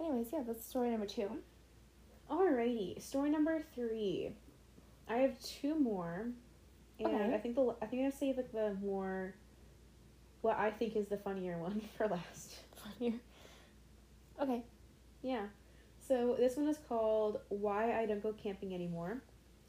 [0.00, 1.42] Anyways, yeah, that's story number two.
[2.30, 4.34] Alrighty, story number three.
[5.08, 6.28] I have two more,
[6.98, 7.34] and Okay.
[7.34, 9.34] I think the I think I saved like the more
[10.42, 12.56] what I think is the funnier one for last.
[12.76, 13.14] Funnier.
[14.40, 14.62] Okay.
[15.22, 15.46] Yeah.
[16.06, 19.22] So this one is called Why I Don't Go Camping Anymore.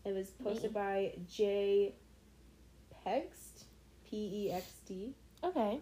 [0.04, 1.96] It was posted by Jay
[3.06, 3.66] Pegst.
[4.10, 5.14] P E X D.
[5.44, 5.80] Okay.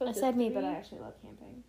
[0.00, 1.62] I said me, but I actually love camping.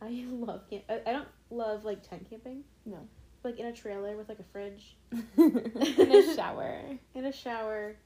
[0.00, 0.84] I love camp.
[0.88, 2.64] I, I don't love like tent camping.
[2.86, 2.98] No.
[3.44, 4.96] Like in a trailer with like a fridge
[5.36, 6.80] In a shower.
[7.14, 7.96] in a shower.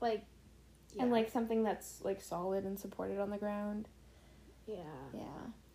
[0.00, 0.24] Like.
[0.98, 3.88] And like something that's like solid and supported on the ground.
[4.66, 4.76] Yeah.
[5.14, 5.22] Yeah.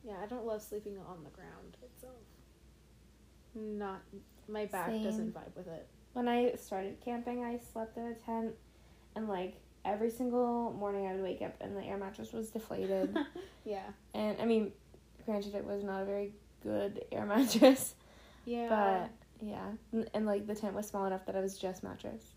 [0.03, 2.13] Yeah, I don't love sleeping on the ground itself.
[3.53, 4.01] Not
[4.47, 5.03] my back Same.
[5.03, 5.87] doesn't vibe with it.
[6.13, 8.53] When I started camping, I slept in a tent,
[9.15, 13.15] and like every single morning, I would wake up and the air mattress was deflated.
[13.63, 13.83] Yeah.
[14.15, 14.71] and I mean,
[15.23, 17.93] granted, it was not a very good air mattress,
[18.45, 18.69] Yeah.
[18.69, 22.33] but yeah, and, and like the tent was small enough that it was just mattress.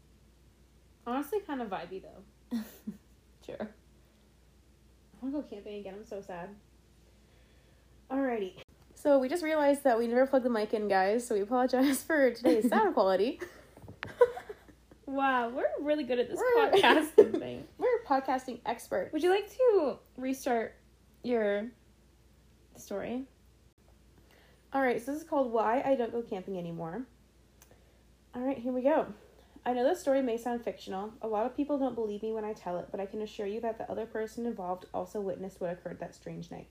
[1.06, 2.58] honestly kind of vibey though.
[3.46, 3.56] Sure.
[3.60, 3.66] I
[5.26, 5.94] want to go camping again.
[5.98, 6.48] I'm so sad.
[8.10, 8.52] Alrighty.
[8.94, 11.26] So we just realized that we never plugged the mic in, guys.
[11.26, 13.40] So we apologize for today's sound quality.
[15.06, 17.64] Wow, we're really good at this We're- podcasting thing.
[17.76, 19.10] We're a podcasting expert.
[19.12, 20.74] Would you like to restart
[21.22, 21.66] your
[22.76, 23.24] story?
[24.74, 27.02] All right, so this is called Why I Don't Go Camping Anymore.
[28.34, 29.06] All right, here we go.
[29.64, 31.12] I know this story may sound fictional.
[31.22, 33.46] A lot of people don't believe me when I tell it, but I can assure
[33.46, 36.66] you that the other person involved also witnessed what occurred that strange night.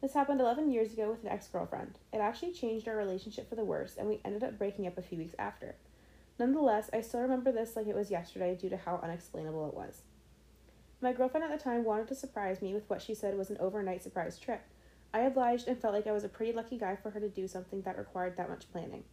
[0.00, 1.98] This happened 11 years ago with an ex girlfriend.
[2.14, 5.02] It actually changed our relationship for the worse, and we ended up breaking up a
[5.02, 5.74] few weeks after.
[6.38, 10.00] Nonetheless, I still remember this like it was yesterday due to how unexplainable it was.
[11.02, 13.58] My girlfriend at the time wanted to surprise me with what she said was an
[13.60, 14.62] overnight surprise trip.
[15.12, 17.48] I obliged and felt like I was a pretty lucky guy for her to do
[17.48, 19.04] something that required that much planning.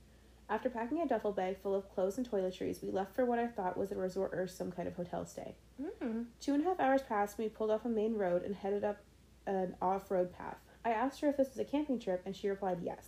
[0.48, 3.48] After packing a duffel bag full of clothes and toiletries, we left for what I
[3.48, 5.56] thought was a resort or some kind of hotel stay.
[5.82, 6.26] Mm.
[6.40, 8.84] Two and a half hours passed, and we pulled off a main road and headed
[8.84, 8.98] up
[9.48, 10.58] an off road path.
[10.84, 13.08] I asked her if this was a camping trip, and she replied yes.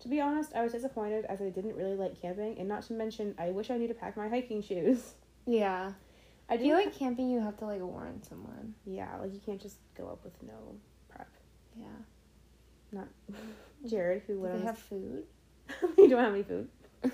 [0.00, 2.94] To be honest, I was disappointed as I didn't really like camping, and not to
[2.94, 5.14] mention, I wish I knew to pack my hiking shoes.
[5.46, 5.92] Yeah.
[6.48, 8.74] I do feel like camping, you have to like warn someone.
[8.84, 10.74] yeah, like you can't just go up with no.
[11.78, 11.86] Yeah.
[12.92, 13.08] Not
[13.86, 15.24] Jared, who Do they have food?
[15.96, 16.68] we don't have any food.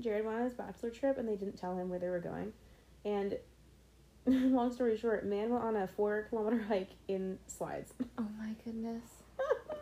[0.00, 2.52] Jared went on his bachelor trip, and they didn't tell him where they were going.
[3.04, 3.36] And
[4.26, 7.92] long story short, man went on a four kilometer hike in slides.
[8.18, 9.02] Oh my goodness.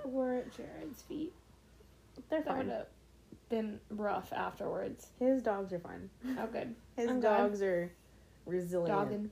[0.02, 1.32] Poor Jared's feet.
[2.30, 2.82] They're That would fine.
[3.48, 5.08] been rough afterwards.
[5.18, 6.08] His dogs are fine.
[6.38, 6.74] Oh, good.
[6.96, 7.38] His I'm glad.
[7.38, 7.90] dogs are
[8.46, 8.88] resilient.
[8.88, 9.30] Dogging.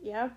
[0.00, 0.28] Yeah,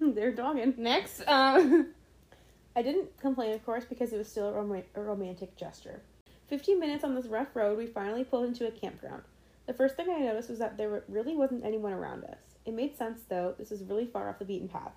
[0.14, 0.74] they're dogging.
[0.76, 1.88] Next, um,
[2.76, 6.00] I didn't complain, of course, because it was still a, rom- a romantic gesture.
[6.48, 9.22] 15 minutes on this rough road, we finally pulled into a campground.
[9.66, 12.38] The first thing I noticed was that there really wasn't anyone around us.
[12.64, 14.92] It made sense, though, this was really far off the beaten path.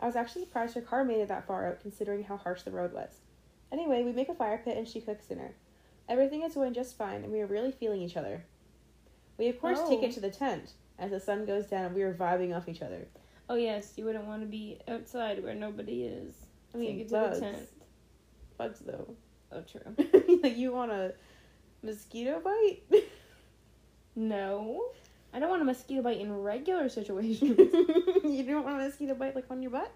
[0.00, 2.70] I was actually surprised her car made it that far out, considering how harsh the
[2.70, 3.10] road was.
[3.70, 5.52] Anyway, we make a fire pit and she cooks dinner.
[6.08, 8.42] Everything is going just fine, and we are really feeling each other.
[9.38, 10.06] We, of course, take Oh.
[10.06, 10.72] it to the tent.
[10.98, 13.06] As the sun goes down, we are vibing off each other.
[13.50, 16.34] Oh yes, you wouldn't want to be outside where nobody is.
[16.72, 17.40] I mean, Take it to bugs.
[17.40, 17.68] the tent.
[18.56, 19.14] Bugs, though.
[19.52, 20.38] Oh, true.
[20.42, 21.12] like you want a
[21.82, 22.82] mosquito bite?
[24.16, 24.90] No,
[25.32, 27.56] I don't want a mosquito bite in regular situations.
[28.24, 29.90] you don't want a mosquito bite like on your butt?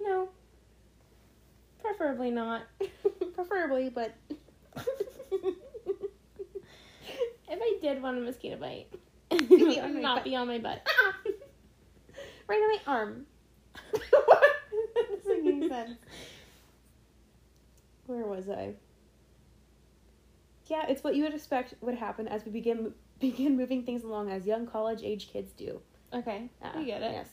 [0.00, 0.28] no,
[1.80, 2.62] preferably not.
[3.34, 4.12] Preferably, but
[7.48, 8.88] If I did want a mosquito bite,
[9.30, 10.24] it would on my not butt.
[10.24, 10.86] be on my butt.
[12.46, 13.26] Right on my arm.
[13.92, 15.98] that doesn't make sense.
[18.06, 18.74] Where was I?
[20.66, 24.30] Yeah, it's what you would expect would happen as we begin begin moving things along
[24.30, 25.80] as young college age kids do.
[26.12, 27.12] Okay, ah, we get it.
[27.12, 27.28] Yes.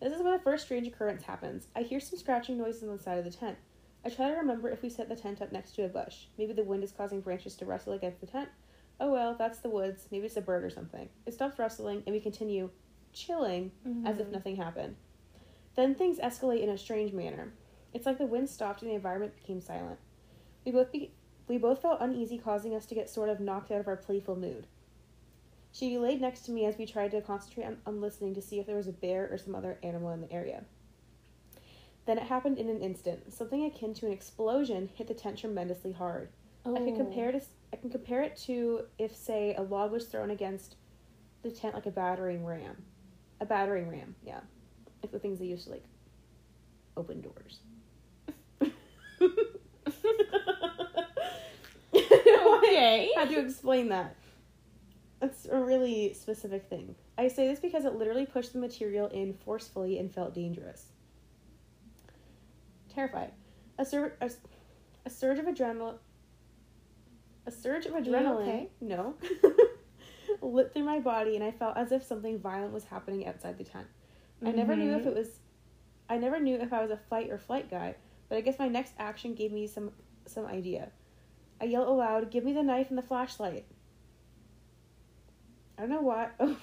[0.00, 1.68] This is when the first strange occurrence happens.
[1.74, 3.56] I hear some scratching noises on the side of the tent.
[4.04, 6.26] I try to remember if we set the tent up next to a bush.
[6.38, 8.48] Maybe the wind is causing branches to rustle against the tent.
[9.00, 10.06] Oh well, that's the woods.
[10.10, 11.08] Maybe it's a bird or something.
[11.26, 12.70] It stops rustling, and we continue
[13.16, 13.72] chilling
[14.04, 14.32] as if Mhm.
[14.32, 14.96] nothing happened.
[15.74, 17.52] Then things escalate in a strange manner.
[17.92, 19.98] It's like the wind stopped and the environment became silent.
[20.64, 21.12] We both be-
[21.48, 24.34] we both felt uneasy, causing us to get sort of knocked out of our playful
[24.36, 24.66] mood.
[25.70, 28.58] She laid next to me as we tried to concentrate on, on listening to see
[28.58, 30.64] if there was a bear or some other animal in the area.
[32.04, 33.32] Then it happened in an instant.
[33.32, 36.30] Something akin to an explosion hit the tent tremendously hard.
[36.64, 36.96] I can Oh.
[36.96, 37.40] compare to
[37.72, 40.76] I can compare it to if say a log was thrown against
[41.42, 42.84] the tent like a battering ram.
[43.40, 44.40] A battering ram, yeah.
[45.02, 45.84] Like the things they used to like
[46.96, 47.60] open doors.
[51.92, 53.10] Okay.
[53.16, 54.16] How to explain that?
[55.20, 56.94] That's a really specific thing.
[57.18, 60.86] I say this because it literally pushed the material in forcefully and felt dangerous.
[62.92, 63.32] Terrified.
[63.78, 64.30] A, sur- a,
[65.06, 65.96] a surge of adrenaline.
[67.46, 68.42] A surge of adrenaline.
[68.42, 68.68] okay?
[68.80, 69.14] No.
[70.42, 73.64] lit through my body, and I felt as if something violent was happening outside the
[73.64, 73.86] tent.
[74.44, 75.06] I never knew if Mhm.
[75.06, 75.40] it was.
[76.08, 77.96] I never knew if I was a fight or flight guy,
[78.28, 79.92] but I guess my next action gave me some
[80.26, 80.90] some idea.
[81.60, 83.64] I yelled aloud, "Give me the knife and the flashlight!"
[85.78, 86.28] I don't know why.
[86.40, 86.56] Oh,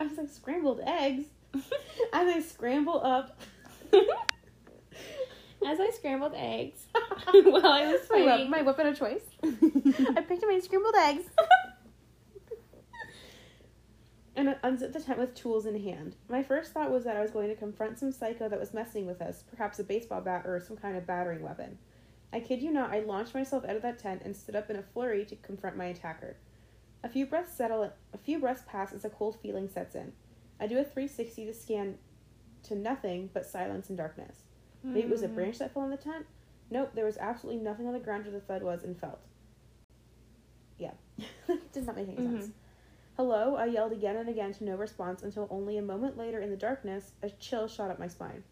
[0.00, 1.24] I was like scrambled eggs.
[2.12, 3.40] As I scramble up,
[5.66, 6.84] As I scrambled eggs
[7.32, 8.50] while I was fighting.
[8.50, 9.22] my weapon of choice.
[9.42, 11.24] I picked up my scrambled eggs.
[14.36, 16.16] And I unzipped the tent with tools in hand.
[16.28, 19.06] My first thought was that I was going to confront some psycho that was messing
[19.06, 21.78] with us, perhaps a baseball bat or some kind of battering weapon.
[22.32, 24.76] I kid you not, I launched myself out of that tent and stood up in
[24.76, 26.36] a flurry to confront my attacker.
[27.02, 30.12] A few breaths settle a few breaths pass as a cold feeling sets in.
[30.60, 31.98] I do a 360 to scan
[32.64, 34.42] to nothing but silence and darkness.
[34.82, 35.34] Maybe it was a Mm.
[35.34, 36.26] branch that fell in the tent?
[36.70, 39.20] Nope, there was absolutely nothing on the ground where the thud was and felt.
[40.78, 40.92] Yeah.
[41.48, 42.46] It does not make any sense.
[42.48, 42.52] Mhm.
[43.16, 46.50] Hello, I yelled again and again to no response until only a moment later in
[46.50, 48.44] the darkness, a chill shot up my spine.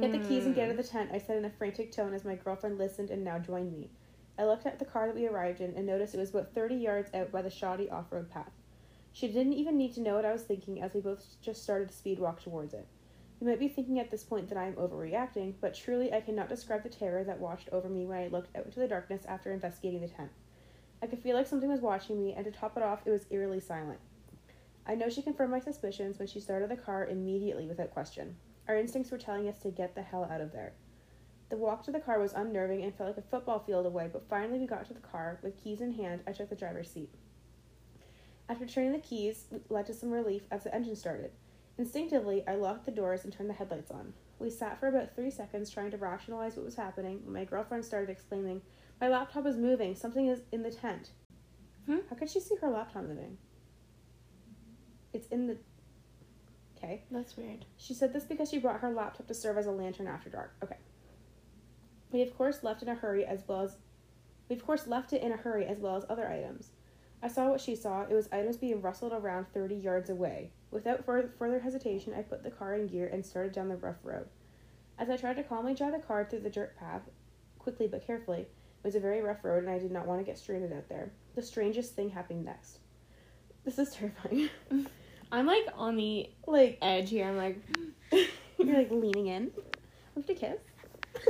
[0.00, 2.14] Get the keys and get out of the tent, I said in a frantic tone
[2.14, 3.90] as my girlfriend listened and now joined me.
[4.36, 6.74] I looked at the car that we arrived in and noticed it was about 30
[6.74, 8.50] yards out by the shoddy off road path.
[9.12, 11.90] She didn't even need to know what I was thinking as we both just started
[11.90, 12.88] to speed walk towards it.
[13.40, 16.48] You might be thinking at this point that I am overreacting, but truly I cannot
[16.48, 19.52] describe the terror that washed over me when I looked out into the darkness after
[19.52, 20.30] investigating the tent.
[21.04, 23.26] I could feel like something was watching me, and to top it off, it was
[23.28, 23.98] eerily silent.
[24.86, 28.36] I know she confirmed my suspicions when she started the car immediately without question.
[28.66, 30.72] Our instincts were telling us to get the hell out of there.
[31.50, 34.26] The walk to the car was unnerving and felt like a football field away, but
[34.30, 35.40] finally we got to the car.
[35.42, 37.10] With keys in hand, I took the driver's seat.
[38.48, 41.32] After turning the keys led to some relief as the engine started.
[41.76, 44.14] Instinctively, I locked the doors and turned the headlights on.
[44.38, 47.84] We sat for about three seconds trying to rationalize what was happening when my girlfriend
[47.84, 48.62] started exclaiming,
[49.04, 49.94] My laptop is moving.
[49.94, 51.10] Something is in the tent.
[51.84, 51.98] Hmm?
[52.08, 53.36] How could she see her laptop moving?
[55.12, 55.58] It's in the.
[56.78, 57.02] Okay.
[57.10, 57.66] That's weird.
[57.76, 60.54] She said this because she brought her laptop to serve as a lantern after dark.
[60.64, 60.78] Okay.
[62.12, 63.76] We of course left in a hurry as well as
[64.48, 66.70] we of course left it in a hurry as well as other items.
[67.22, 68.04] I saw what she saw.
[68.04, 70.48] It was items being rustled around 30 yards away.
[70.70, 74.02] Without fur- further hesitation, I put the car in gear and started down the rough
[74.02, 74.28] road.
[74.98, 77.02] As I tried to calmly drive the car through the dirt path,
[77.58, 78.46] quickly but carefully,
[78.84, 80.88] it was a very rough road and I did not want to get stranded out
[80.90, 81.10] there.
[81.34, 82.78] The strangest thing happened next.
[83.64, 84.50] This is terrifying.
[85.32, 87.26] I'm like on the like, edge here.
[87.26, 87.58] I'm like,
[88.58, 89.50] you're like leaning in.
[90.14, 90.58] Want to kiss?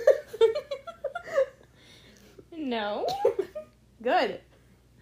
[2.57, 3.07] no.
[4.03, 4.41] Good.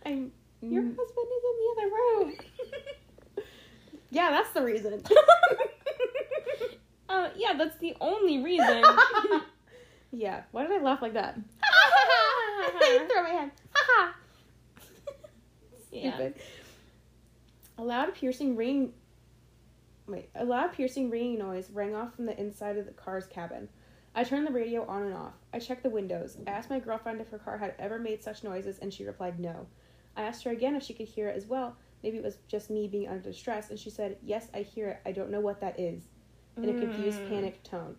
[0.07, 0.31] I'm.
[0.61, 0.97] Your Mm.
[0.97, 2.35] husband is in the other room.
[4.11, 5.03] Yeah, that's the reason.
[7.09, 8.85] uh, yeah, that's the only reason.
[10.13, 10.43] yeah.
[10.53, 11.37] Why did I laugh like that?
[12.81, 13.07] Yeah.
[13.09, 13.51] Throw my hand.
[15.89, 16.35] Stupid.
[17.79, 18.93] A loud piercing ring.
[20.07, 23.69] Wait, a loud piercing ringing noise rang off from the inside of the car's cabin.
[24.15, 25.33] I turned the radio on and off.
[25.55, 26.37] I checked the windows.
[26.47, 29.41] I asked my girlfriend if her car had ever made such noises, and she replied
[29.41, 29.67] no.
[30.17, 31.77] I asked her again if she could hear it as well.
[32.03, 35.01] Maybe it was just me being under distress, and she said, Yes, I hear it.
[35.07, 36.03] I don't know what that is.
[36.59, 37.29] In a confused, Mm.
[37.31, 37.97] panicked tone.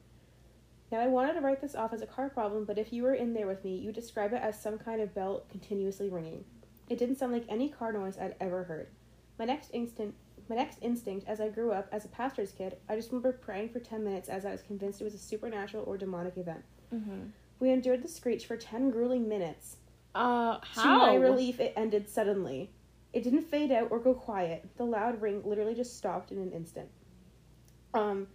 [0.94, 3.16] Now, I wanted to write this off as a car problem, but if you were
[3.16, 6.46] in there with me, you'd describe it as some kind of bell continuously ringing.
[6.88, 8.90] It didn't sound like any car noise I'd ever heard.
[9.40, 10.16] My next instinct,
[10.50, 13.70] my next instinct as I grew up as a pastor's kid, I just remember praying
[13.70, 16.64] for 10 minutes as I was convinced it was a supernatural or demonic event.
[16.94, 17.22] Mm-hmm.
[17.60, 19.78] We endured the screech for 10 grueling minutes.
[20.14, 22.70] Uh, To my relief, it ended suddenly.
[23.14, 24.70] It didn't fade out or go quiet.
[24.78, 26.90] The loud ring literally just stopped in an instant.
[27.96, 28.28] Um,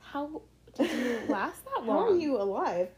[0.00, 0.40] How
[0.88, 2.88] did you last that How are you alive?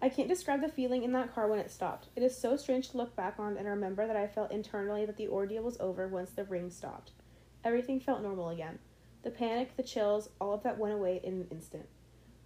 [0.00, 2.08] I can't describe the feeling in that car when it stopped.
[2.16, 5.16] It is so strange to look back on and remember that I felt internally that
[5.16, 7.12] the ordeal was over once the ring stopped.
[7.64, 8.78] Everything felt normal again.
[9.22, 11.88] The panic, the chills, all of that went away in an instant.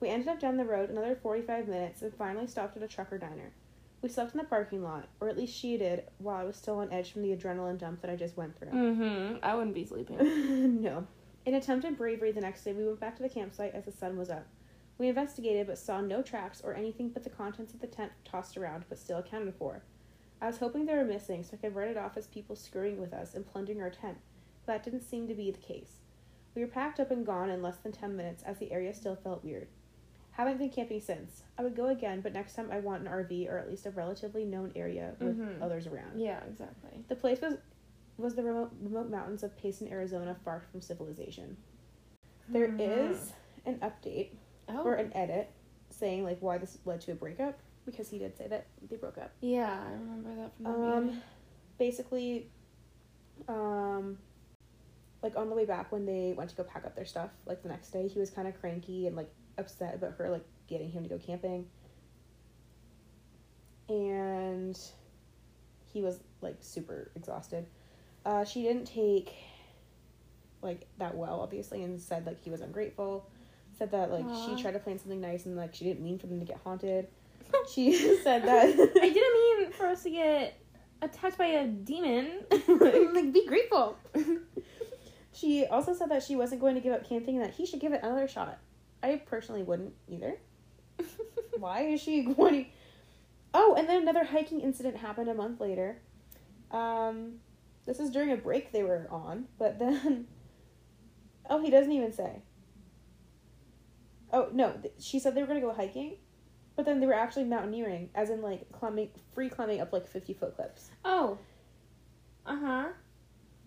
[0.01, 3.18] We ended up down the road another 45 minutes and finally stopped at a trucker
[3.18, 3.53] diner.
[4.01, 6.79] We slept in the parking lot, or at least she did, while I was still
[6.79, 8.70] on edge from the adrenaline dump that I just went through.
[8.70, 9.37] Mm-hmm.
[9.42, 10.81] I wouldn't be sleeping.
[10.83, 11.07] no.
[11.46, 14.16] In attempted bravery the next day, we went back to the campsite as the sun
[14.18, 14.46] was up.
[14.98, 18.57] We investigated but saw no tracks or anything but the contents of the tent tossed
[18.57, 19.83] around but still accounted for.
[20.42, 23.00] I was hoping they were missing so I could write it off as people screwing
[23.00, 24.18] with us and plundering our tent,
[24.66, 26.00] but that didn't seem to be the case.
[26.55, 29.16] We were packed up and gone in less than 10 minutes as the area still
[29.16, 29.68] felt weird.
[30.33, 31.42] Haven't been camping since.
[31.59, 33.90] I would go again, but next time I want an RV or at least a
[33.90, 35.61] relatively known area with Mhm.
[35.62, 36.18] others around.
[36.20, 37.05] yeah, exactly.
[37.09, 37.57] The place was
[38.21, 41.57] was the remote, remote mountains of Payson, Arizona, far from civilization.
[42.49, 42.81] There Hmm.
[42.81, 43.33] is
[43.67, 44.31] an update
[44.69, 44.83] Oh.
[44.85, 45.51] or an edit
[45.91, 49.19] saying like why this led to a breakup because he did say that they broke
[49.19, 49.33] up.
[49.41, 51.23] yeah, I remember that from the Um, meeting.
[51.79, 52.51] basically,
[53.49, 54.19] um,
[55.23, 57.63] like on the way back when they went to go pack up their stuff, like
[57.63, 60.91] the next day, he was kind of cranky and like upset about her like getting
[60.91, 61.69] him to go camping,
[63.89, 64.79] and
[65.93, 67.67] he was like super exhausted.
[68.25, 69.35] Uh, she didn't take
[70.63, 73.27] like that well, obviously, and said like he was ungrateful.
[73.79, 74.47] Said that like Aw.
[74.47, 76.59] she tried to plan something nice and like she didn't mean for them to get
[76.65, 77.09] haunted.
[77.73, 80.61] She said that I didn't mean for us to get
[81.03, 82.45] attacked by a demon.
[82.51, 83.99] like be grateful.
[85.33, 87.81] she also said that she wasn't going to give up camping and that he should
[87.81, 88.59] give it another shot.
[89.03, 90.37] I personally wouldn't either.
[91.59, 92.67] Why is she going?
[93.53, 95.99] Oh, and then another hiking incident happened a month later.
[96.71, 97.41] Um,
[97.87, 100.27] this is during a break they were on, but then.
[101.53, 102.43] Oh, he doesn't even say.
[104.33, 106.19] Oh no, th- she said they were gonna go hiking,
[106.77, 110.33] but then they were actually mountaineering, as in like climbing, free climbing up like fifty
[110.33, 110.90] foot cliffs.
[111.05, 111.38] oh.
[112.47, 112.88] Uh huh.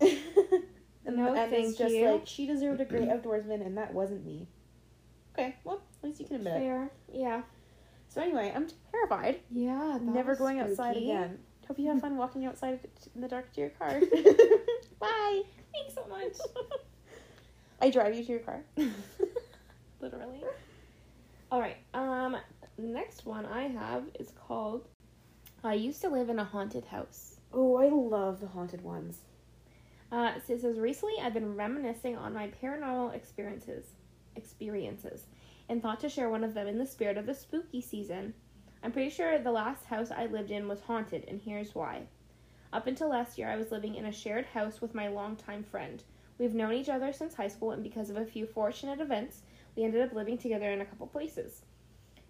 [0.00, 2.08] and No, the end is thank just you.
[2.10, 4.48] like she deserved a great outdoorsman, and that wasn't me.
[5.34, 6.60] Okay, well at least you can admit it.
[6.60, 6.90] Fair.
[7.12, 7.42] Yeah.
[8.08, 9.40] So anyway, I'm terrified.
[9.50, 9.98] Yeah.
[10.00, 11.38] Never going outside again.
[11.66, 12.80] Hope you have fun walking outside
[13.14, 14.00] in the dark to your car.
[15.00, 15.42] Bye.
[15.72, 16.36] Thanks so much.
[17.80, 18.62] I drive you to your car.
[20.00, 20.42] Literally.
[21.50, 21.76] All right.
[21.92, 22.36] Um.
[22.76, 24.88] Next one I have is called.
[25.62, 27.36] I used to live in a haunted house.
[27.52, 29.20] Oh, I love the haunted ones.
[30.10, 33.84] Uh, so it says recently I've been reminiscing on my paranormal experiences,
[34.36, 35.26] experiences,
[35.68, 38.34] and thought to share one of them in the spirit of the spooky season.
[38.84, 42.02] I'm pretty sure the last house I lived in was haunted, and here's why.
[42.70, 46.02] Up until last year, I was living in a shared house with my longtime friend.
[46.38, 49.40] We've known each other since high school, and because of a few fortunate events,
[49.74, 51.62] we ended up living together in a couple places.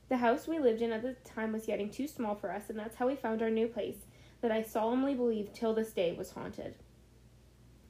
[0.08, 2.78] The house we lived in at the time was getting too small for us, and
[2.78, 4.06] that's how we found our new place
[4.40, 6.76] that I solemnly believe till this day was haunted.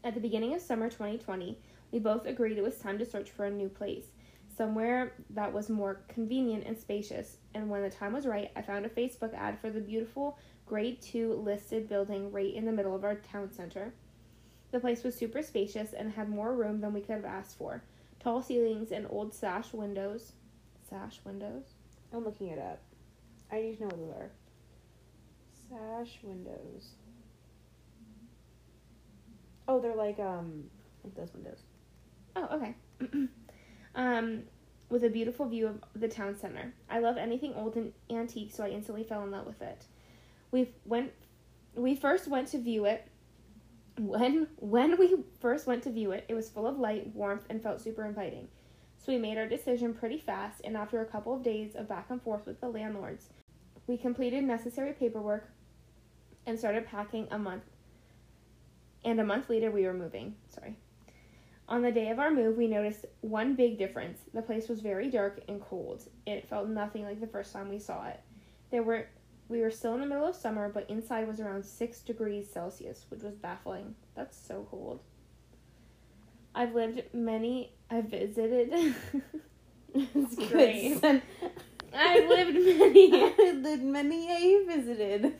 [0.03, 1.59] At the beginning of summer 2020,
[1.93, 4.07] we both agreed it was time to search for a new place,
[4.57, 7.39] somewhere that was more convenient and spacious.
[7.55, 11.01] And when the time was right, I found a Facebook ad for the beautiful grade
[11.03, 13.93] 2 listed building right in the middle of our town center.
[14.71, 17.83] The place was super spacious and had more room than we could have asked for.
[18.21, 20.33] Tall ceilings and old sash windows.
[20.89, 21.65] Sash windows?
[22.13, 22.81] I'm looking it up.
[23.53, 24.31] I need to know what those are.
[26.03, 26.91] Sash windows.
[29.67, 30.65] Oh, they're like um
[31.03, 31.61] like those windows.
[32.37, 32.75] Oh, okay.
[33.95, 34.43] um,
[34.89, 36.75] with a beautiful view of the town center.
[36.89, 39.85] I love anything old and antique, so I instantly fell in love with it.
[40.51, 41.13] We went,
[41.75, 43.09] we first went to view it.
[43.99, 47.63] When when we first went to view it, it was full of light, warmth, and
[47.63, 48.49] felt super inviting.
[48.99, 52.07] So we made our decision pretty fast, and after a couple of days of back
[52.11, 53.29] and forth with the landlords,
[53.87, 55.51] we completed necessary paperwork
[56.47, 57.65] and started packing a month.
[59.05, 60.37] And a month later, we were moving.
[60.49, 60.77] Sorry.
[61.69, 64.19] On the day of our move, we noticed one big difference.
[64.35, 66.03] The place was very dark and cold.
[66.27, 68.21] It felt nothing like the first time we saw it.
[68.71, 69.07] There were
[69.49, 73.05] we were still in the middle of summer, but inside was around 6 degrees Celsius,
[73.11, 73.95] which was baffling.
[74.15, 75.01] That's so cold.
[76.55, 78.73] I've lived many I've visited
[79.95, 81.03] it's great.
[81.95, 85.35] I've lived many I lived many I visited.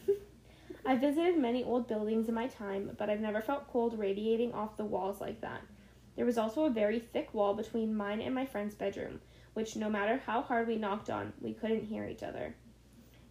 [0.87, 4.77] I visited many old buildings in my time, but I've never felt cold radiating off
[4.77, 5.63] the walls like that.
[6.17, 9.21] There was also a very thick wall between mine and my friend's bedroom,
[9.55, 12.55] which no matter how hard we knocked on, we couldn't hear each other.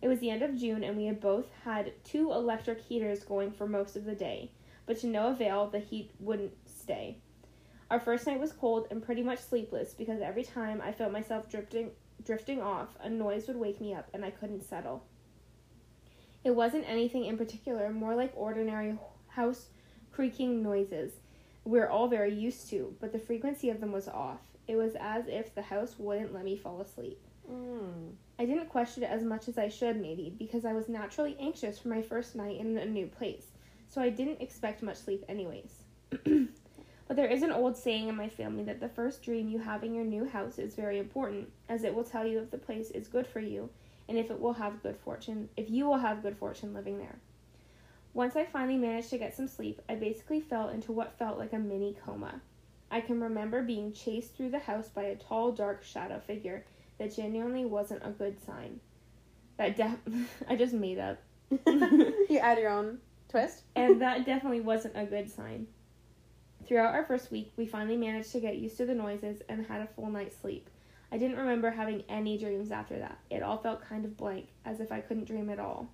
[0.01, 3.51] It was the end of June, and we had both had two electric heaters going
[3.51, 4.51] for most of the day,
[4.85, 7.19] but to no avail, the heat wouldn't stay.
[7.89, 11.49] Our first night was cold and pretty much sleepless because every time I felt myself
[11.49, 11.91] drifting
[12.25, 15.03] drifting off, a noise would wake me up and I couldn't settle.
[16.43, 19.67] It wasn't anything in particular, more like ordinary house
[20.11, 21.11] creaking noises
[21.65, 24.41] we're all very used to, but the frequency of them was off.
[24.67, 27.19] It was as if the house wouldn't let me fall asleep.
[27.49, 28.13] Mm.
[28.39, 31.79] I didn't question it as much as I should, maybe, because I was naturally anxious
[31.79, 33.47] for my first night in a new place,
[33.87, 35.83] so I didn't expect much sleep, anyways.
[36.09, 39.83] but there is an old saying in my family that the first dream you have
[39.83, 42.91] in your new house is very important, as it will tell you if the place
[42.91, 43.69] is good for you
[44.09, 47.19] and if it will have good fortune, if you will have good fortune living there.
[48.13, 51.53] Once I finally managed to get some sleep, I basically fell into what felt like
[51.53, 52.41] a mini coma.
[52.91, 56.63] I can remember being chased through the house by a tall, dark shadow figure
[56.99, 58.79] that genuinely wasn't a good sign.
[59.57, 59.97] That de-
[60.47, 61.17] I just made up.
[61.49, 62.99] you add your own
[63.29, 63.63] Twist.
[63.75, 65.65] and that definitely wasn't a good sign.
[66.67, 69.81] Throughout our first week, we finally managed to get used to the noises and had
[69.81, 70.69] a full night's sleep.
[71.11, 73.17] I didn't remember having any dreams after that.
[73.29, 75.89] It all felt kind of blank, as if I couldn't dream at all.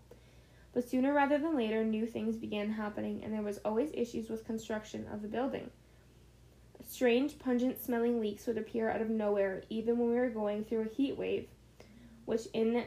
[0.74, 4.45] But sooner rather than later, new things began happening, and there was always issues with
[4.45, 5.72] construction of the building.
[6.88, 10.82] Strange, pungent smelling leaks would appear out of nowhere, even when we were going through
[10.82, 11.47] a heat wave,
[12.26, 12.86] which in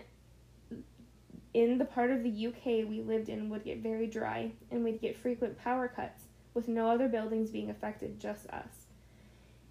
[1.55, 5.01] in the part of the UK we lived in would get very dry, and we'd
[5.01, 6.23] get frequent power cuts,
[6.55, 8.87] with no other buildings being affected, just us.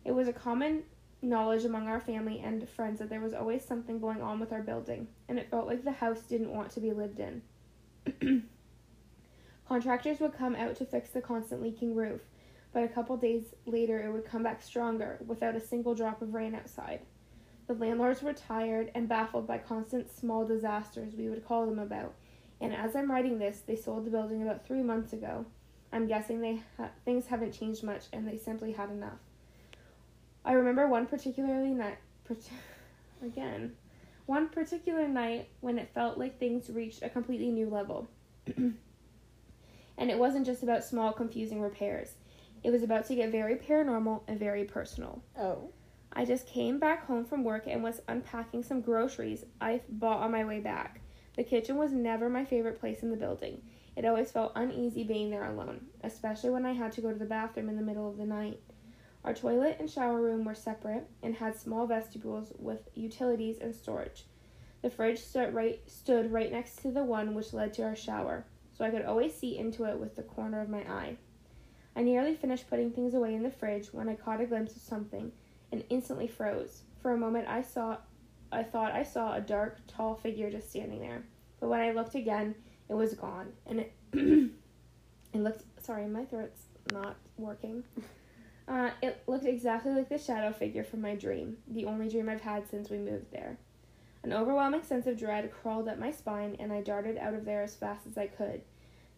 [0.06, 0.84] It was a common
[1.22, 4.62] knowledge among our family and friends that there was always something going on with our
[4.62, 7.42] building, and it felt like the house didn't want to be lived in.
[9.68, 12.22] Contractors would come out to fix the constant leaking roof,
[12.74, 16.34] but a couple days later it would come back stronger without a single drop of
[16.34, 17.02] rain outside.
[17.68, 22.14] The landlords were tired and baffled by constant small disasters we would call them about,
[22.60, 25.46] and as I'm writing this, they sold the building about three months ago.
[25.94, 29.20] I'm guessing they ha- things haven't changed much, and they simply had enough.
[30.44, 31.98] I remember one particularly night,
[33.24, 33.76] again,
[34.32, 38.08] one particular night when it felt like things reached a completely new level.
[38.56, 38.78] and
[39.98, 42.14] it wasn't just about small, confusing repairs.
[42.64, 45.22] It was about to get very paranormal and very personal.
[45.38, 45.74] Oh.
[46.14, 50.32] I just came back home from work and was unpacking some groceries I bought on
[50.32, 51.02] my way back.
[51.36, 53.62] The kitchen was never my favorite place in the building.
[53.98, 57.26] It always felt uneasy being there alone, especially when I had to go to the
[57.26, 58.62] bathroom in the middle of the night.
[59.24, 64.26] Our toilet and shower room were separate and had small vestibules with utilities and storage.
[64.82, 68.46] The fridge stood right, stood right next to the one which led to our shower,
[68.76, 71.18] so I could always see into it with the corner of my eye.
[71.96, 74.82] I nearly finished putting things away in the fridge when I caught a glimpse of
[74.82, 75.32] something
[75.72, 76.82] and instantly froze.
[77.02, 77.98] For a moment I saw
[78.52, 81.24] I thought I saw a dark, tall figure just standing there.
[81.60, 82.56] But when I looked again,
[82.90, 83.54] it was gone.
[83.66, 87.84] And it it looked sorry, my throat's not working.
[88.72, 92.40] Uh, it looked exactly like the shadow figure from my dream, the only dream I've
[92.40, 93.58] had since we moved there.
[94.24, 97.64] An overwhelming sense of dread crawled up my spine, and I darted out of there
[97.64, 98.62] as fast as I could.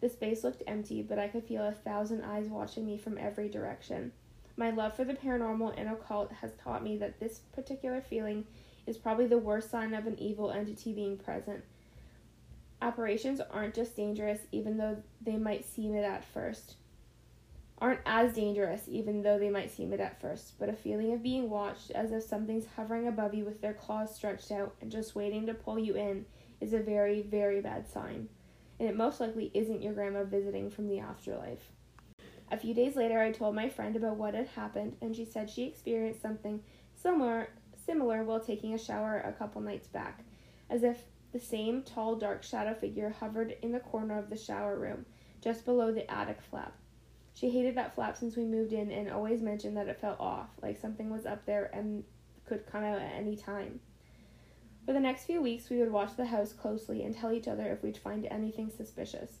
[0.00, 3.48] The space looked empty, but I could feel a thousand eyes watching me from every
[3.48, 4.10] direction.
[4.56, 8.46] My love for the paranormal and occult has taught me that this particular feeling
[8.88, 11.62] is probably the worst sign of an evil entity being present.
[12.82, 16.74] Apparitions aren't just dangerous, even though they might seem it at first
[17.84, 21.22] aren't as dangerous, even though they might seem it at first, but a feeling of
[21.22, 25.14] being watched as if something's hovering above you with their claws stretched out and just
[25.14, 26.24] waiting to pull you in
[26.62, 28.26] is a very, very bad sign.
[28.80, 31.72] And it most likely isn't your grandma visiting from the afterlife.
[32.50, 35.50] A few days later, I told my friend about what had happened, and she said
[35.50, 36.62] she experienced something
[36.94, 37.50] similar,
[37.84, 40.24] similar while taking a shower a couple nights back,
[40.70, 44.78] as if the same tall, dark shadow figure hovered in the corner of the shower
[44.78, 45.04] room,
[45.42, 46.72] just below the attic flap.
[47.34, 50.50] She hated that flap since we moved in and always mentioned that it felt off,
[50.62, 52.04] like something was up there and
[52.46, 53.80] could come out at any time.
[54.86, 57.72] For the next few weeks, we would watch the house closely and tell each other
[57.72, 59.38] if we'd find anything suspicious.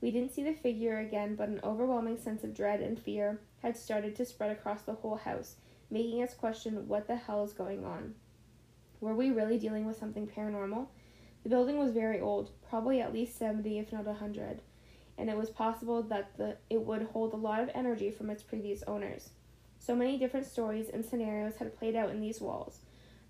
[0.00, 3.76] We didn't see the figure again, but an overwhelming sense of dread and fear had
[3.76, 5.56] started to spread across the whole house,
[5.90, 8.14] making us question what the hell is going on.
[9.00, 10.86] Were we really dealing with something paranormal?
[11.42, 14.60] The building was very old, probably at least 70, if not a 100
[15.18, 18.42] and it was possible that the, it would hold a lot of energy from its
[18.42, 19.30] previous owners.
[19.78, 22.80] So many different stories and scenarios had played out in these walls.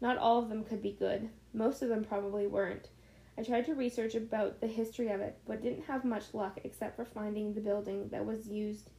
[0.01, 2.89] Not all of them could be good, most of them probably weren't.
[3.39, 6.97] I tried to research about the history of it, but didn't have much luck except
[6.97, 8.91] for finding the building that was used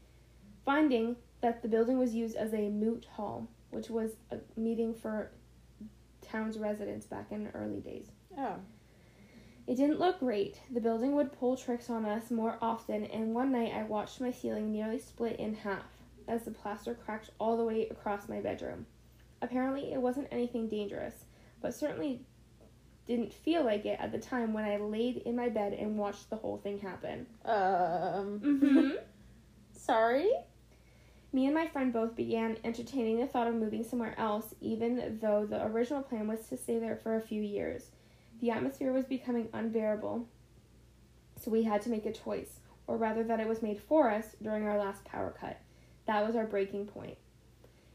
[0.66, 5.32] finding that the building was used as a moot hall, which was a meeting for
[6.22, 8.12] town's residents back in the early days.
[8.38, 8.56] Oh.
[9.66, 10.60] It didn't look great.
[10.72, 14.32] The building would pull tricks on us more often, and one night I watched my
[14.32, 15.86] ceiling nearly split in half
[16.28, 18.86] as the plaster cracked all the way across my bedroom.
[19.42, 21.26] Apparently, it wasn't anything dangerous,
[21.62, 22.26] but certainly
[23.06, 26.30] didn't feel like it at the time when I laid in my bed and watched
[26.30, 27.26] the whole thing happen.
[27.46, 28.40] Um.
[28.40, 28.90] Mm-hmm.
[29.74, 30.32] Sorry?
[31.34, 35.46] Me and my friend both began entertaining the thought of moving somewhere else, even though
[35.46, 37.90] the original plan was to stay there for a few years.
[38.44, 40.28] The atmosphere was becoming unbearable,
[41.42, 44.36] so we had to make a choice, or rather, that it was made for us
[44.42, 45.62] during our last power cut.
[46.08, 47.18] That was our breaking point.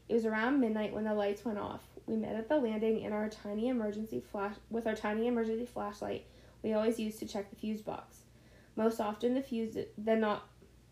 [0.07, 1.83] It was around midnight when the lights went off.
[2.07, 6.25] We met at the landing in our tiny emergency flash with our tiny emergency flashlight
[6.63, 8.21] we always used to check the fuse box.
[8.75, 10.49] Most often the fuse the not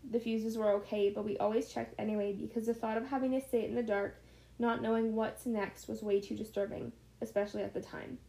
[0.07, 3.41] the fuses were okay, but we always checked anyway because the thought of having to
[3.41, 4.21] sit in the dark,
[4.59, 6.91] not knowing what's next was way too disturbing,
[7.21, 8.19] especially at the time.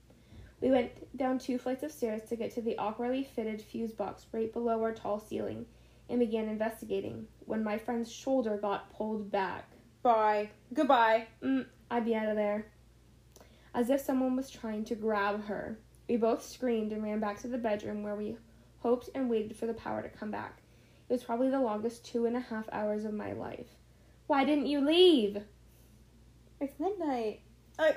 [0.60, 4.26] We went down two flights of stairs to get to the awkwardly fitted fuse box
[4.32, 5.66] right below our tall ceiling.
[6.08, 9.70] and began investigating when my friend's shoulder got pulled back.
[10.02, 10.50] Bye.
[10.72, 11.26] Goodbye.
[11.42, 12.66] Mm, I'd be out of there.
[13.74, 15.78] As if someone was trying to grab her.
[16.08, 18.38] We both screamed and ran back to the bedroom where we
[18.78, 20.62] hoped and waited for the power to come back.
[21.08, 23.68] It was probably the longest two and a half hours of my life.
[24.26, 25.42] Why didn't you leave?
[26.60, 27.40] It's midnight.
[27.78, 27.96] I,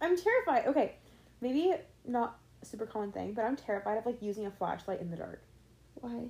[0.00, 0.66] I'm terrified.
[0.66, 0.94] Okay,
[1.40, 1.74] maybe
[2.06, 5.16] not a super common thing, but I'm terrified of like using a flashlight in the
[5.16, 5.42] dark.
[5.94, 6.24] Why?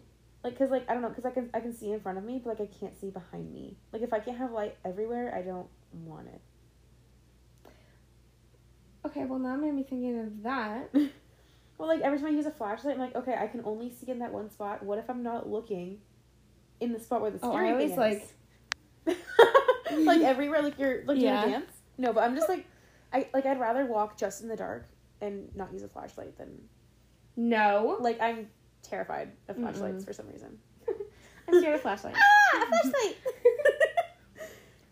[0.45, 2.25] Like, cause like I don't know, cause I can I can see in front of
[2.25, 3.77] me, but like I can't see behind me.
[3.93, 6.41] Like if I can't have light everywhere, I don't want it.
[9.07, 10.91] Okay, well now I'm gonna be thinking of that.
[11.79, 14.11] Well, like every time I use a flashlight, I'm like, okay, I can only see
[14.11, 14.83] in that one spot.
[14.83, 15.99] What if I'm not looking
[16.81, 18.29] in the spot where the Oh, I always, thing like-
[19.07, 19.17] is?
[20.05, 21.43] like everywhere, like you're like Yeah.
[21.43, 21.73] doing a dance.
[21.97, 22.67] No, but I'm just like,
[23.13, 24.89] I like I'd rather walk just in the dark
[25.21, 26.61] and not use a flashlight than
[27.37, 27.97] No.
[28.01, 28.49] like I'm
[28.83, 30.07] terrified of flashlights Mm-mm.
[30.07, 30.59] for some reason.
[31.49, 32.19] I'm scared of flashlights.
[32.55, 33.17] ah, a flashlight!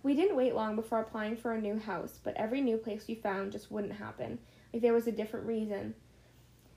[0.03, 3.16] We didn't wait long before applying for a new house, but every new place we
[3.16, 4.39] found just wouldn't happen.
[4.72, 5.97] Like there was a different reason.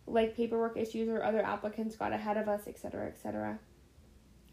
[0.07, 3.59] Like paperwork issues or other applicants got ahead of us, etc., etc.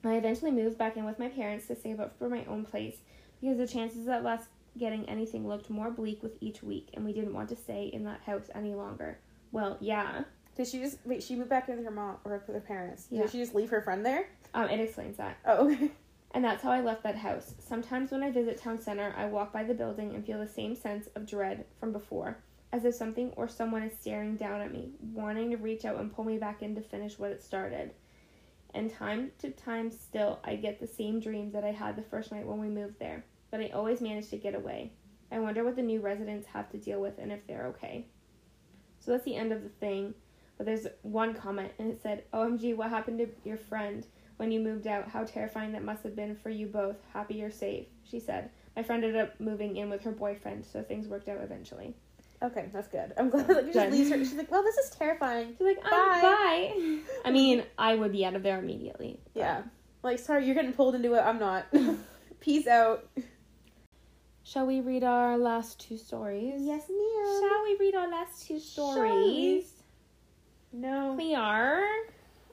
[0.05, 2.99] I eventually moved back in with my parents to save up for my own place
[3.41, 4.43] because the chances of us
[4.79, 8.05] getting anything looked more bleak with each week, and we didn't want to stay in
[8.05, 9.18] that house any longer.
[9.53, 10.24] Well, yeah,
[10.57, 11.22] Did she just wait?
[11.22, 13.07] She moved back in with her mom or with her parents.
[13.11, 13.22] Yeah.
[13.22, 14.29] Did she just leave her friend there?
[14.55, 15.39] um, it explains that.
[15.45, 15.91] Oh, okay.
[16.33, 17.55] And that's how I left that house.
[17.59, 20.74] Sometimes when I visit town center, I walk by the building and feel the same
[20.74, 22.39] sense of dread from before,
[22.72, 26.12] as if something or someone is staring down at me, wanting to reach out and
[26.14, 27.93] pull me back in to finish what it started.
[28.74, 32.33] And time to time still, I get the same dreams that I had the first
[32.33, 34.93] night when we moved there, but I always manage to get away.
[35.33, 38.07] I wonder what the new residents have to deal with and if they're okay.
[39.01, 40.15] So that's the end of the thing.
[40.57, 44.07] But there's one comment and it said, OMG, what happened to your friend?
[44.37, 45.09] when you moved out.
[45.09, 46.97] How terrifying that must have been for you both.
[47.13, 48.51] Happy you're safe, she said.
[48.77, 51.95] My friend ended up moving in with her boyfriend, so things worked out eventually.
[52.43, 53.15] Okay, that's good.
[53.17, 53.93] I'm glad that you just Good.
[53.93, 54.19] leaves her.
[54.19, 55.55] She's like, well, this is terrifying.
[55.57, 55.91] She's like, Bye.
[55.91, 56.21] bye.
[56.77, 56.99] bye.
[57.25, 59.19] I mean, I would be out of there immediately.
[59.33, 59.63] but- Yeah.
[60.03, 61.21] Like, sorry, you're getting pulled into it.
[61.21, 61.67] I'm not.
[62.41, 63.09] Peace out.
[64.47, 66.55] Shall we read our last two stories?
[66.59, 67.41] Yes, ma'am.
[67.41, 69.73] Shall we read our last two stories?
[70.73, 71.15] No.
[71.15, 71.85] We are.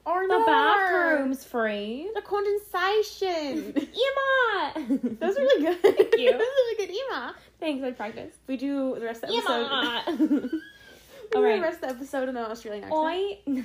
[0.04, 2.10] Or The bathroom's free.
[2.16, 3.74] The condensation.
[3.76, 4.72] Emma!
[4.74, 5.82] that was really good.
[5.82, 6.30] Thank you.
[6.32, 7.36] that was really good, Emma.
[7.60, 8.38] Thanks, I practiced.
[8.48, 9.66] We do the rest of the episode.
[9.66, 10.02] Emma!
[10.08, 10.60] we do
[11.36, 11.54] All right.
[11.54, 12.98] the rest of the episode in an Australian accent.
[12.98, 13.38] Oi.
[13.46, 13.62] Oi.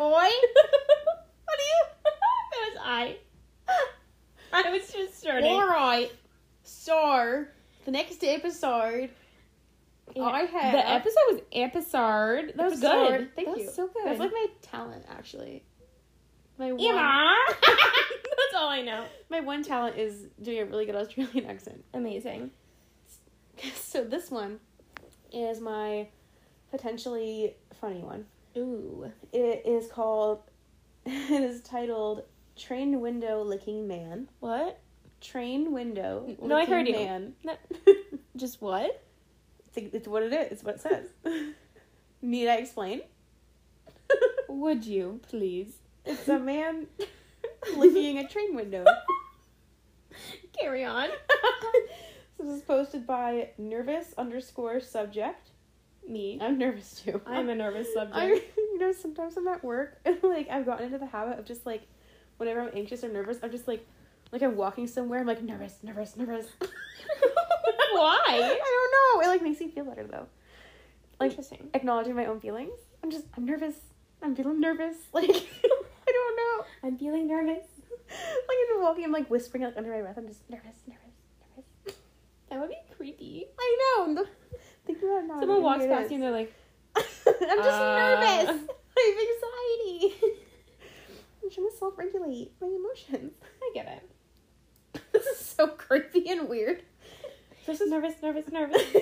[0.00, 1.84] What are you?
[2.02, 3.16] that was I.
[4.52, 5.52] I was just starting.
[5.52, 6.10] All right.
[6.64, 7.44] So,
[7.84, 9.10] the next episode,
[10.20, 12.52] I have the episode was episode.
[12.56, 13.18] That was Episode.
[13.18, 13.36] good.
[13.36, 13.66] Thank that you.
[13.66, 14.06] Was so good.
[14.06, 15.62] That's like my talent, actually.
[16.58, 16.78] My one.
[17.62, 19.04] That's all I know.
[19.28, 21.84] my one talent is doing a really good Australian accent.
[21.92, 22.50] Amazing.
[23.74, 24.58] So this one
[25.32, 26.08] is my
[26.70, 28.24] potentially funny one.
[28.56, 29.10] Ooh.
[29.32, 30.42] It is called.
[31.04, 32.22] It is titled
[32.56, 34.78] "Train Window Licking Man." What?
[35.24, 36.36] Train window.
[36.42, 36.94] No, I heard you.
[36.94, 37.32] Man.
[37.42, 37.56] No.
[38.36, 39.02] Just what?
[39.74, 40.52] It's, it's what it is.
[40.52, 41.08] It's what it says.
[42.22, 43.00] Need I explain?
[44.48, 46.86] Would you please It's a man
[47.76, 48.84] licking a train window.
[50.58, 51.08] carry on?
[52.38, 55.50] this is posted by nervous underscore subject.
[56.06, 56.38] Me.
[56.40, 57.22] I'm nervous too.
[57.26, 58.16] I'm a nervous subject.
[58.16, 61.46] I, you know, sometimes I'm at work and like I've gotten into the habit of
[61.46, 61.82] just like,
[62.36, 63.86] whenever I'm anxious or nervous, I'm just like,
[64.32, 66.46] like I'm walking somewhere, I'm like nervous, nervous, nervous.
[67.92, 68.22] Why?
[68.26, 69.22] I don't know.
[69.26, 70.26] It like makes me feel better though.
[71.20, 71.68] Like Interesting.
[71.74, 72.78] acknowledging my own feelings.
[73.02, 73.74] I'm just, I'm nervous.
[74.22, 74.96] I'm feeling nervous.
[75.12, 76.64] Like, I don't know.
[76.82, 77.64] I'm feeling nervous.
[78.10, 80.18] Like I'm walking, I'm like whispering like under my breath.
[80.18, 81.98] I'm just nervous, nervous, nervous.
[82.50, 83.46] That would be creepy.
[83.58, 84.24] I know.
[84.86, 85.40] Think about now.
[85.40, 86.52] Someone walks past you and they're like,
[86.96, 88.20] I'm just Uh.
[88.20, 88.70] nervous.
[88.96, 89.14] I
[89.96, 90.36] have anxiety.
[91.42, 93.32] I'm trying to self-regulate my emotions.
[93.62, 94.10] I get it.
[95.24, 96.82] This is so creepy and weird.
[97.66, 98.82] This is nervous, nervous, nervous.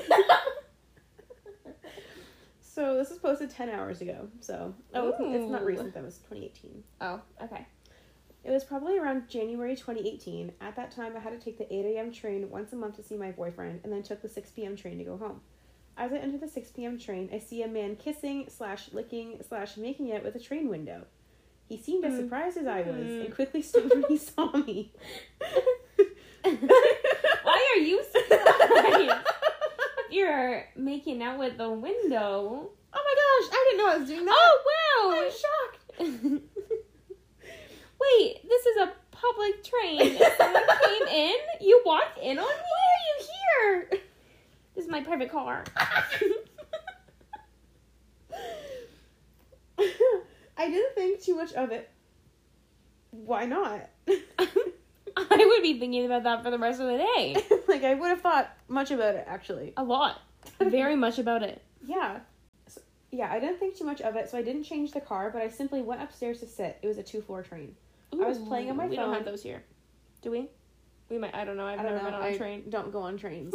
[2.61, 4.29] so this was posted ten hours ago.
[4.41, 5.95] So oh, it's, it's not recent.
[5.95, 6.83] That was 2018.
[7.01, 7.66] oh, okay.
[8.45, 10.53] It was probably around January 2018.
[10.61, 12.11] At that time, I had to take the 8 a.m.
[12.12, 14.75] train once a month to see my boyfriend, and then took the 6 p.m.
[14.75, 15.41] train to go home.
[15.97, 16.99] As I enter the 6 p.m.
[16.99, 21.05] train, I see a man kissing slash licking slash making out with a train window.
[21.68, 22.23] He seemed as Mm.
[22.25, 24.93] surprised as I was, and quickly stood when he saw me.
[27.43, 29.12] Why are you surprised?
[30.11, 32.70] You're making out with the window.
[32.95, 34.34] Oh my gosh, I didn't know I was doing that.
[34.36, 35.12] Oh wow!
[35.20, 35.78] I'm shocked.
[38.01, 40.18] Wait, this is a public train.
[40.36, 41.36] Someone came in.
[41.61, 42.51] You walked in on me.
[42.72, 44.01] Why are you here?
[44.74, 45.64] This is my private car.
[50.57, 51.88] I didn't think too much of it.
[53.11, 53.88] Why not?
[55.17, 57.37] I would be thinking about that for the rest of the day.
[57.69, 59.73] like I would have thought much about it actually.
[59.77, 60.21] A lot.
[60.61, 61.63] Very much about it.
[61.85, 62.21] Yeah.
[62.69, 65.31] So, yeah, I didn't think too much of it, so I didn't change the car,
[65.31, 66.79] but I simply went upstairs to sit.
[66.81, 67.75] It was a two floor train.
[68.13, 69.65] I was playing on my we don't have those here.
[70.23, 70.49] Do we?
[71.09, 71.35] We might.
[71.35, 71.67] I don't know.
[71.67, 72.05] I've I never know.
[72.05, 72.63] been on a train.
[72.69, 73.53] don't go on trains.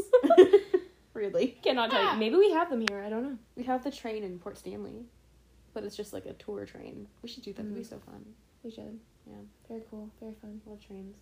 [1.14, 1.58] really.
[1.64, 2.10] Cannot tell you.
[2.10, 2.16] Ah!
[2.16, 3.02] Maybe we have them here.
[3.02, 3.38] I don't know.
[3.56, 5.06] We have the train in Port Stanley.
[5.74, 7.08] But it's just like a tour train.
[7.22, 7.62] We should do that.
[7.62, 7.90] It'd be mm.
[7.90, 8.26] so fun.
[8.64, 9.00] We should.
[9.26, 9.38] Yeah.
[9.68, 10.10] Very cool.
[10.20, 10.62] Very fun.
[10.66, 11.16] Love trains.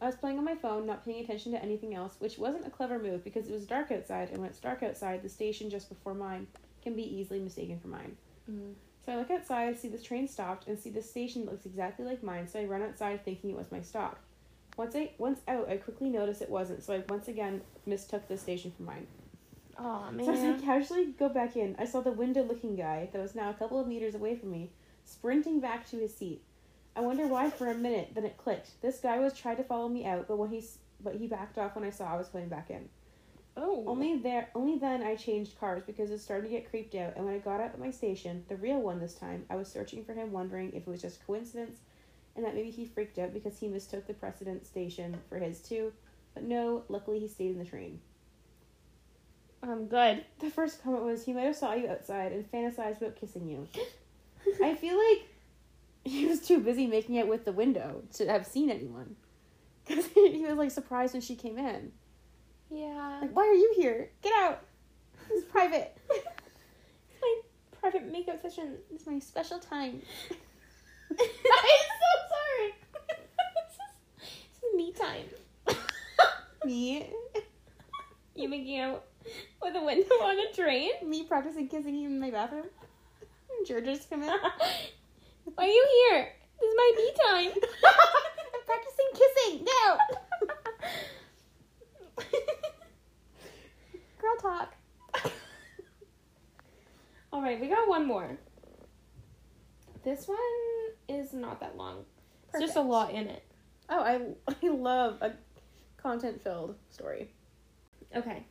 [0.00, 2.70] I was playing on my phone, not paying attention to anything else, which wasn't a
[2.70, 5.88] clever move because it was dark outside, and when it's dark outside, the station just
[5.88, 6.46] before mine
[6.82, 8.16] can be easily mistaken for mine.
[8.50, 8.72] Mm.
[9.04, 12.22] So I look outside, see this train stopped, and see the station looks exactly like
[12.22, 14.18] mine, so I run outside thinking it was my stop.
[14.76, 18.38] Once I once out, I quickly noticed it wasn't, so I once again mistook the
[18.38, 19.06] station for mine.
[19.78, 23.20] Oh So as I casually go back in, I saw the window looking guy that
[23.20, 24.70] was now a couple of meters away from me,
[25.04, 26.42] sprinting back to his seat.
[26.96, 28.80] I wonder why for a minute, then it clicked.
[28.82, 31.74] This guy was trying to follow me out, but when he's but he backed off
[31.74, 32.88] when I saw I was going back in.
[33.56, 33.84] Oh.
[33.86, 37.24] Only there only then I changed cars because it started to get creeped out and
[37.24, 40.04] when I got out at my station, the real one this time, I was searching
[40.04, 41.78] for him wondering if it was just coincidence
[42.36, 45.92] and that maybe he freaked out because he mistook the precedent station for his too.
[46.34, 48.00] But no, luckily he stayed in the train.
[49.62, 50.24] I'm good.
[50.38, 53.68] The first comment was he might have saw you outside and fantasized about kissing you.
[54.64, 55.28] I feel like
[56.04, 59.16] he was too busy making it with the window to have seen anyone.
[59.86, 61.90] Because he was like surprised when she came in.
[62.70, 63.18] Yeah.
[63.22, 64.10] Like, why are you here?
[64.22, 64.62] Get out!
[65.28, 65.96] This is private.
[66.12, 68.76] It's my private makeup session.
[68.94, 70.00] It's my special time.
[71.10, 72.74] I'm so sorry.
[73.08, 73.78] this, is,
[74.18, 75.76] this is me time.
[76.64, 77.06] Me,
[78.36, 79.04] You making out
[79.62, 80.90] with a window on a train?
[81.04, 82.66] me practicing kissing you in my bathroom.
[83.66, 84.30] George just come in.
[85.44, 86.32] Why are you here?
[86.60, 87.50] This is my me time.
[88.54, 89.64] I'm practicing kissing.
[89.64, 89.98] No.
[94.20, 94.74] Girl talk.
[97.32, 98.36] All right, we got one more.
[100.02, 100.38] This one
[101.08, 102.04] is not that long.
[102.52, 103.44] It's just a lot in it.
[103.88, 104.20] Oh, I
[104.62, 105.32] I love a
[105.96, 107.30] content filled story.
[108.14, 108.44] Okay.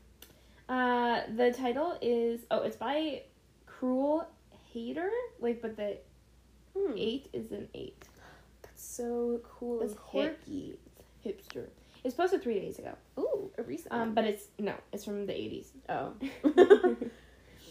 [0.67, 3.23] Uh, the title is oh, it's by
[3.65, 4.27] Cruel
[4.71, 5.09] Hater.
[5.39, 5.97] Like, but the
[6.77, 6.93] Hmm.
[6.97, 8.03] eight is an eight.
[8.61, 10.75] That's so cool and quirky.
[11.25, 11.65] Hipster.
[12.03, 12.93] It's posted three days ago.
[13.19, 14.13] Ooh, a recent Um, one.
[14.13, 15.71] but it's no, it's from the eighties.
[15.89, 16.13] oh.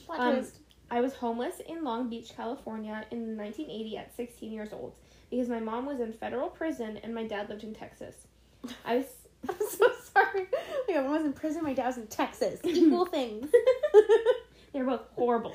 [0.10, 0.46] Um.
[0.90, 4.94] I was homeless in Long Beach, California in 1980 at 16 years old
[5.30, 8.14] because my mom was in federal prison and my dad lived in Texas.
[8.86, 9.04] I was
[9.50, 10.46] I'm so sorry.
[10.88, 11.62] Like, I was in prison.
[11.62, 12.60] My dad was in Texas.
[12.64, 13.50] Equal things.
[14.72, 15.52] they're both horrible.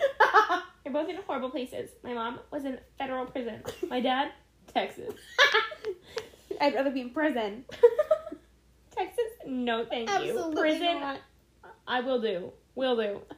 [0.84, 1.90] They're both in horrible places.
[2.04, 3.64] My mom was in federal prison.
[3.90, 4.32] My dad,
[4.74, 5.14] Texas.
[6.60, 7.66] I'd rather be in prison.
[8.96, 9.26] Texas?
[9.46, 10.52] No, thank you.
[10.56, 11.20] Prison, not.
[11.88, 12.52] I will do.
[12.76, 13.22] Will do.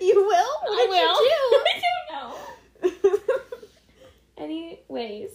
[0.00, 0.26] You will?
[0.26, 1.24] What I will.
[1.24, 1.82] you I
[2.80, 3.18] don't know.
[4.38, 5.30] Anyways,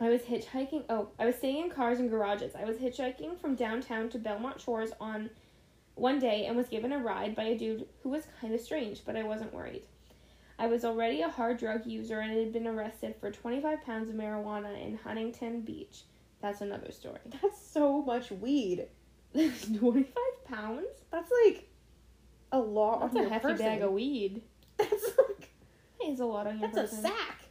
[0.00, 0.84] I was hitchhiking.
[0.88, 2.54] Oh, I was staying in cars and garages.
[2.54, 5.28] I was hitchhiking from downtown to Belmont Shores on
[5.94, 9.02] one day and was given a ride by a dude who was kind of strange,
[9.04, 9.82] but I wasn't worried.
[10.60, 14.14] I was already a hard drug user and had been arrested for 25 pounds of
[14.14, 16.02] marijuana in Huntington Beach.
[16.42, 17.18] That's another story.
[17.42, 18.86] That's so much weed.
[19.34, 20.86] 25 pounds?
[21.10, 21.66] That's like
[22.52, 23.66] a lot That's on a your hefty person.
[23.66, 24.42] bag of weed.
[24.76, 25.50] That's like
[25.98, 27.44] That is a lot on your that's a sack.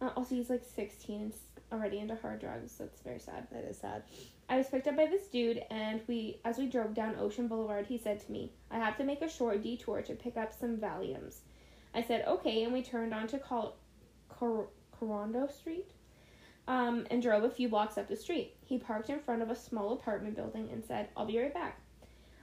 [0.00, 1.32] Uh, also, he's like 16 and
[1.72, 2.74] already into hard drugs.
[2.78, 3.46] That's very sad.
[3.52, 4.02] That is sad.
[4.48, 7.86] I was picked up by this dude, and we, as we drove down Ocean Boulevard,
[7.86, 10.76] he said to me, "I have to make a short detour to pick up some
[10.78, 11.36] Valiums."
[11.94, 13.76] I said, "Okay," and we turned onto Col-
[14.28, 15.92] Cor- Corondo Street,
[16.66, 18.56] um, and drove a few blocks up the street.
[18.64, 21.80] He parked in front of a small apartment building and said, "I'll be right back."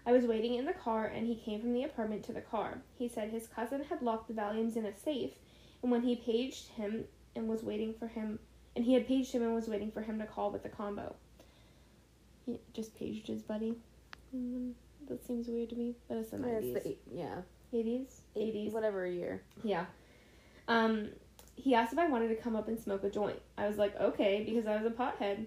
[0.06, 2.82] I was waiting in the car, and he came from the apartment to the car.
[2.98, 5.34] He said his cousin had locked the Valiums in a safe,
[5.84, 8.40] and when he paged him and was waiting for him,
[8.76, 11.16] and he had paged him and was waiting for him to call with the combo.
[12.46, 13.76] He just paged his buddy.
[14.36, 14.74] Mm,
[15.08, 17.42] that seems weird to me, but it's the Yeah, it's nineties, the eight, yeah,
[17.74, 18.74] eighties, eighties.
[18.74, 19.42] whatever year.
[19.64, 19.86] Yeah.
[20.68, 21.10] Um,
[21.56, 23.40] he asked if I wanted to come up and smoke a joint.
[23.58, 25.46] I was like, okay, because I was a pothead.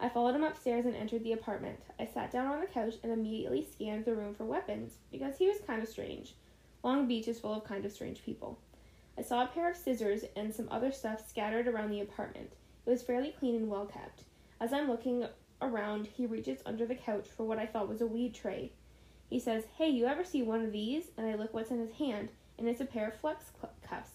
[0.00, 1.78] I followed him upstairs and entered the apartment.
[1.98, 5.46] I sat down on the couch and immediately scanned the room for weapons because he
[5.46, 6.34] was kind of strange.
[6.82, 8.58] Long Beach is full of kind of strange people.
[9.16, 12.52] I saw a pair of scissors and some other stuff scattered around the apartment.
[12.84, 14.24] It was fairly clean and well kept.
[14.60, 15.26] As I'm looking
[15.62, 18.72] around, he reaches under the couch for what I thought was a weed tray.
[19.28, 21.04] He says, Hey, you ever see one of these?
[21.16, 23.46] And I look what's in his hand, and it's a pair of flex
[23.88, 24.10] cuffs.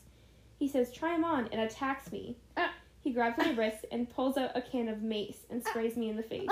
[0.57, 2.37] He says, Try 'em on, and attacks me.
[2.57, 2.73] Ah.
[3.01, 6.17] He grabs my wrist and pulls out a can of mace and sprays me in
[6.17, 6.49] the face.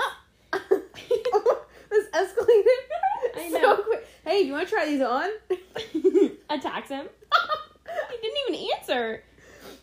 [0.52, 4.06] this escalated I so quick.
[4.24, 5.28] Hey, you want to try these on?
[6.50, 7.06] attacks him.
[8.20, 9.22] He didn't even answer.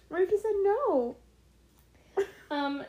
[0.10, 1.16] Ricky said no.
[2.52, 2.84] Um,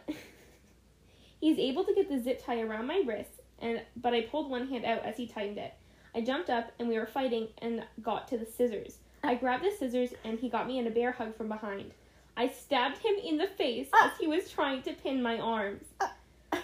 [1.41, 4.69] he's able to get the zip tie around my wrist, and but I pulled one
[4.69, 5.75] hand out as he tightened it.
[6.15, 8.99] I jumped up and we were fighting and got to the scissors.
[9.23, 11.93] I grabbed the scissors and he got me in a bear hug from behind.
[12.37, 15.85] I stabbed him in the face as he was trying to pin my arms.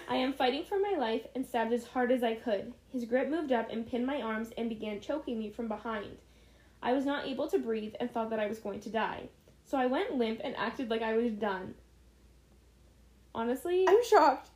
[0.07, 2.73] I am fighting for my life and stabbed as hard as I could.
[2.91, 6.17] His grip moved up and pinned my arms and began choking me from behind.
[6.81, 9.29] I was not able to breathe and thought that I was going to die.
[9.65, 11.73] So I went limp and acted like I was done.
[13.33, 14.49] Honestly, I'm shocked.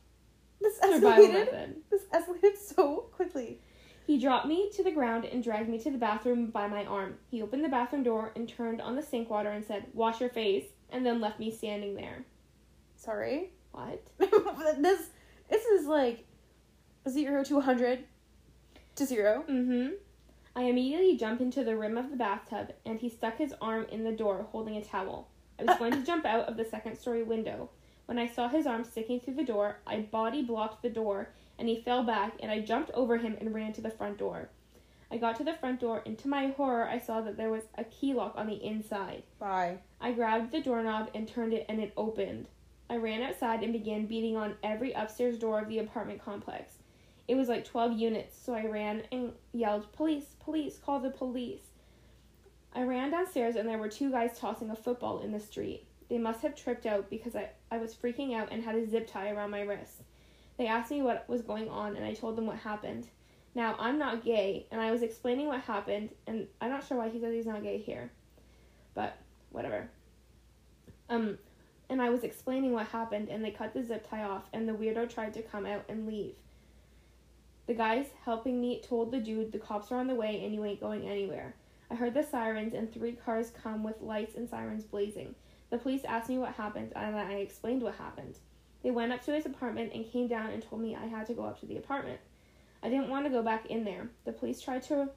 [0.60, 1.74] This escalated.
[1.90, 3.60] This escalated so quickly.
[4.06, 7.16] He dropped me to the ground and dragged me to the bathroom by my arm.
[7.30, 10.30] He opened the bathroom door and turned on the sink water and said, Wash your
[10.30, 12.24] face, and then left me standing there.
[12.96, 13.52] Sorry.
[13.72, 14.06] What?
[14.18, 15.10] this
[15.48, 16.24] this is like
[17.08, 18.04] zero to 100
[18.96, 19.44] to zero.
[19.48, 19.94] Mm hmm.
[20.56, 24.02] I immediately jumped into the rim of the bathtub and he stuck his arm in
[24.02, 25.28] the door holding a towel.
[25.58, 27.70] I was going to jump out of the second story window.
[28.08, 31.28] When I saw his arm sticking through the door, I body blocked the door
[31.58, 34.48] and he fell back and I jumped over him and ran to the front door.
[35.10, 37.64] I got to the front door and to my horror I saw that there was
[37.76, 39.24] a key lock on the inside.
[39.38, 39.80] Bye.
[40.00, 42.48] I grabbed the doorknob and turned it and it opened.
[42.88, 46.78] I ran outside and began beating on every upstairs door of the apartment complex.
[47.28, 51.60] It was like 12 units, so I ran and yelled, Police, police, call the police.
[52.74, 55.84] I ran downstairs and there were two guys tossing a football in the street.
[56.08, 59.10] They must have tripped out because I, I was freaking out and had a zip
[59.10, 60.02] tie around my wrist.
[60.56, 63.08] They asked me what was going on and I told them what happened.
[63.54, 67.08] Now, I'm not gay, and I was explaining what happened, and I'm not sure why
[67.08, 68.10] he says he's not gay here.
[68.94, 69.16] But,
[69.50, 69.88] whatever.
[71.08, 71.38] Um,
[71.88, 74.74] and I was explaining what happened, and they cut the zip tie off, and the
[74.74, 76.34] weirdo tried to come out and leave.
[77.66, 80.64] The guys helping me told the dude the cops are on the way and you
[80.64, 81.54] ain't going anywhere.
[81.90, 85.34] I heard the sirens, and three cars come with lights and sirens blazing.
[85.70, 88.36] The police asked me what happened, and I explained what happened.
[88.82, 91.34] They went up to his apartment and came down and told me I had to
[91.34, 92.20] go up to the apartment.
[92.82, 94.08] I didn't want to go back in there.
[94.24, 95.10] The police tried to.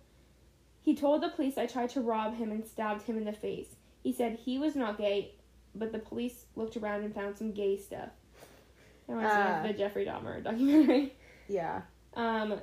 [0.82, 3.76] He told the police I tried to rob him and stabbed him in the face.
[4.04, 5.36] He said he was not gay,
[5.76, 8.10] but the police looked around and found some gay stuff.
[9.08, 9.62] That reminds me Ah.
[9.62, 11.14] of the Jeffrey Dahmer documentary.
[11.48, 11.82] Yeah.
[12.16, 12.60] Um,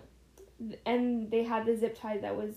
[0.85, 2.55] and they had the zip tie that was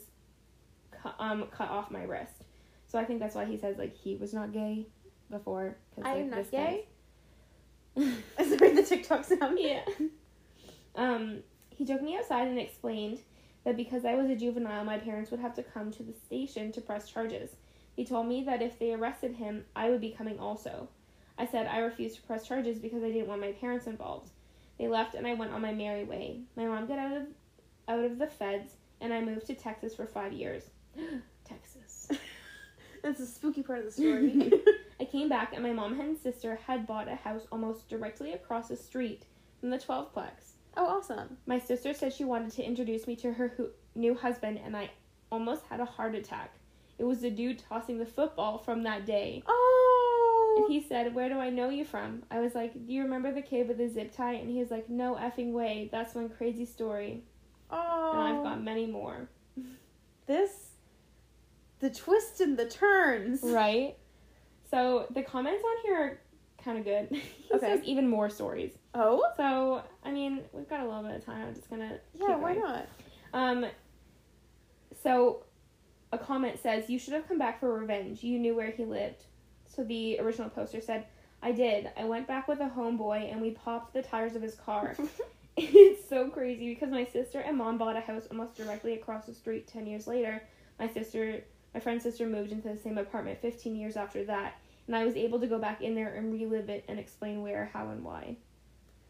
[0.91, 2.43] cu- um cut off my wrist.
[2.87, 4.87] So I think that's why he says like he was not gay
[5.31, 5.75] before.
[5.95, 6.85] 'cause, I'm like, not this gay?
[7.97, 8.13] guy's-
[8.57, 9.57] Sorry, the TikTok sound.
[9.59, 9.81] yeah.
[10.93, 13.19] Um, he took me outside and explained
[13.63, 16.71] that because I was a juvenile, my parents would have to come to the station
[16.73, 17.51] to press charges.
[17.95, 20.89] He told me that if they arrested him, I would be coming also.
[21.37, 24.31] I said I refused to press charges because I didn't want my parents involved.
[24.77, 26.41] They left and I went on my merry way.
[26.57, 27.23] My mom got out of
[27.87, 30.63] out of the feds and I moved to Texas for 5 years.
[31.45, 32.09] Texas.
[33.01, 34.51] That's the spooky part of the story.
[35.11, 38.77] Came back and my mom and sister had bought a house almost directly across the
[38.77, 39.23] street
[39.59, 40.53] from the 12plex.
[40.77, 41.37] oh, awesome.
[41.45, 44.89] My sister said she wanted to introduce me to her hu- new husband, and I
[45.29, 46.53] almost had a heart attack.
[46.97, 49.43] It was the dude tossing the football from that day.
[49.47, 50.55] Oh.
[50.57, 52.23] And he said, Where do I know you from?
[52.31, 54.33] I was like, Do you remember the kid with the zip tie?
[54.35, 55.89] And he was like, No effing way.
[55.91, 57.23] That's one crazy story.
[57.69, 58.11] oh.
[58.13, 58.43] And I've oh.
[58.43, 59.29] got many more.
[60.25, 60.69] this.
[61.79, 63.41] The twists and the turns.
[63.43, 63.97] Right?
[64.71, 66.19] So the comments on here are
[66.63, 67.07] kind of good.
[67.11, 67.59] he Okay.
[67.67, 68.71] says even more stories.
[68.93, 69.23] Oh.
[69.37, 71.47] So, I mean, we've got a little bit of time.
[71.47, 71.99] I'm just going to.
[72.15, 72.37] Yeah.
[72.37, 72.87] Why not?
[73.33, 73.65] Um,
[75.03, 75.43] so
[76.11, 78.23] a comment says, You should have come back for revenge.
[78.23, 79.25] You knew where he lived.
[79.67, 81.05] So the original poster said,
[81.41, 81.89] I did.
[81.97, 84.95] I went back with a homeboy and we popped the tires of his car.
[85.57, 89.33] it's so crazy because my sister and mom bought a house almost directly across the
[89.33, 90.41] street 10 years later.
[90.79, 91.43] My sister,
[91.73, 94.55] my friend's sister moved into the same apartment 15 years after that.
[94.87, 97.69] And I was able to go back in there and relive it and explain where,
[97.71, 98.37] how, and why.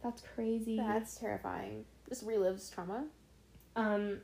[0.04, 0.78] That's crazy.
[0.78, 1.86] That's terrifying.
[2.10, 3.06] Just relives trauma.
[3.76, 4.20] Um,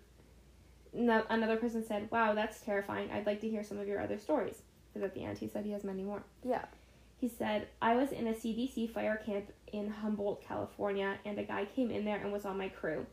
[0.93, 3.11] no, another person said, "Wow, that's terrifying.
[3.11, 5.65] I'd like to hear some of your other stories." Because at the end, he said
[5.65, 6.23] he has many more.
[6.43, 6.65] Yeah.
[7.17, 11.65] He said, "I was in a CDC fire camp in Humboldt, California, and a guy
[11.65, 13.05] came in there and was on my crew.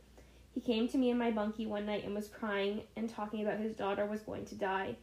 [0.53, 3.59] He came to me in my bunkie one night and was crying and talking about
[3.59, 4.97] his daughter was going to die.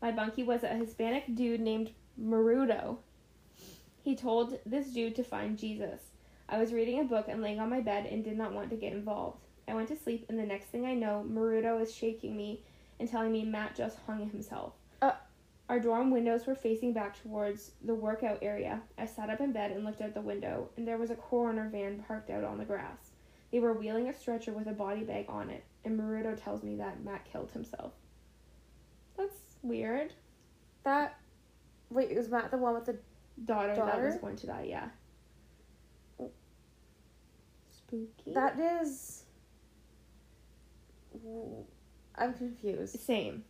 [0.00, 1.90] My bunkie was a Hispanic dude named
[2.20, 2.98] Marudo.
[4.02, 6.00] He told this dude to find Jesus.
[6.48, 8.76] I was reading a book and laying on my bed and did not want to
[8.76, 9.44] get involved.
[9.66, 12.62] I went to sleep, and the next thing I know, Maruto is shaking me
[12.98, 14.72] and telling me Matt just hung himself.
[15.02, 15.12] Uh.
[15.68, 18.80] Our dorm windows were facing back towards the workout area.
[18.96, 21.68] I sat up in bed and looked out the window, and there was a coroner
[21.68, 23.10] van parked out on the grass.
[23.52, 26.76] They were wheeling a stretcher with a body bag on it, and Maruto tells me
[26.76, 27.92] that Matt killed himself.
[29.18, 29.36] That's
[29.68, 30.12] weird.
[30.84, 31.18] That.
[31.90, 32.98] Wait, was Matt the one with the.
[33.44, 34.18] Daughter, that was Daughter?
[34.20, 34.88] going to die, yeah.
[37.70, 38.34] Spooky.
[38.34, 39.24] That is.
[42.16, 42.98] I'm confused.
[43.00, 43.44] Same.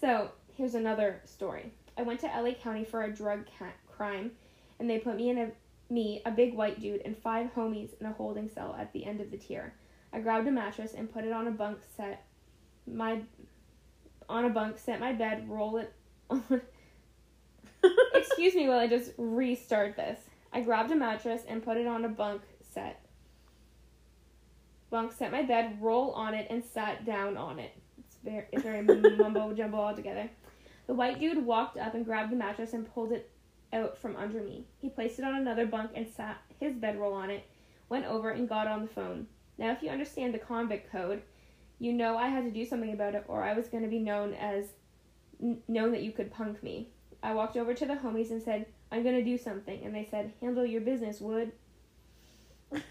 [0.00, 1.72] So here's another story.
[1.98, 4.30] I went to LA County for a drug ca- crime,
[4.78, 5.50] and they put me in a
[5.92, 9.20] me, a big white dude, and five homies in a holding cell at the end
[9.20, 9.74] of the tier.
[10.12, 12.24] I grabbed a mattress and put it on a bunk set
[12.86, 13.20] my
[14.32, 15.92] on a bunk, set my bed, roll it
[16.30, 16.42] on.
[18.14, 20.18] Excuse me while I just restart this.
[20.52, 22.42] I grabbed a mattress and put it on a bunk
[22.74, 23.00] set.
[24.90, 27.72] Bunk set my bed, roll on it, and sat down on it.
[27.98, 28.82] It's very, it's very
[29.16, 30.28] mumbo jumbo all together.
[30.86, 33.30] The white dude walked up and grabbed the mattress and pulled it
[33.72, 34.64] out from under me.
[34.78, 37.44] He placed it on another bunk and sat his bedroll on it,
[37.88, 39.26] went over and got on the phone.
[39.58, 41.22] Now, if you understand the convict code,
[41.78, 43.98] you know I had to do something about it, or I was going to be
[43.98, 44.66] known as
[45.42, 46.88] n- known that you could punk me.
[47.22, 50.06] I walked over to the homies and said, "I'm going to do something," and they
[50.10, 51.52] said, "Handle your business, Wood."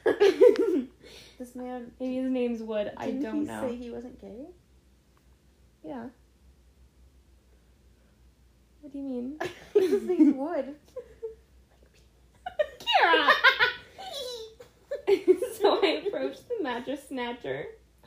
[1.42, 1.92] This man.
[2.00, 2.92] Maybe his name's Wood.
[2.98, 3.68] I don't he know.
[3.68, 4.46] say he wasn't gay?
[5.84, 6.06] Yeah.
[8.82, 9.40] What do you mean?
[9.74, 10.76] His name's Wood.
[12.80, 13.32] Kira!
[15.60, 17.66] so I approached the mattress snatcher.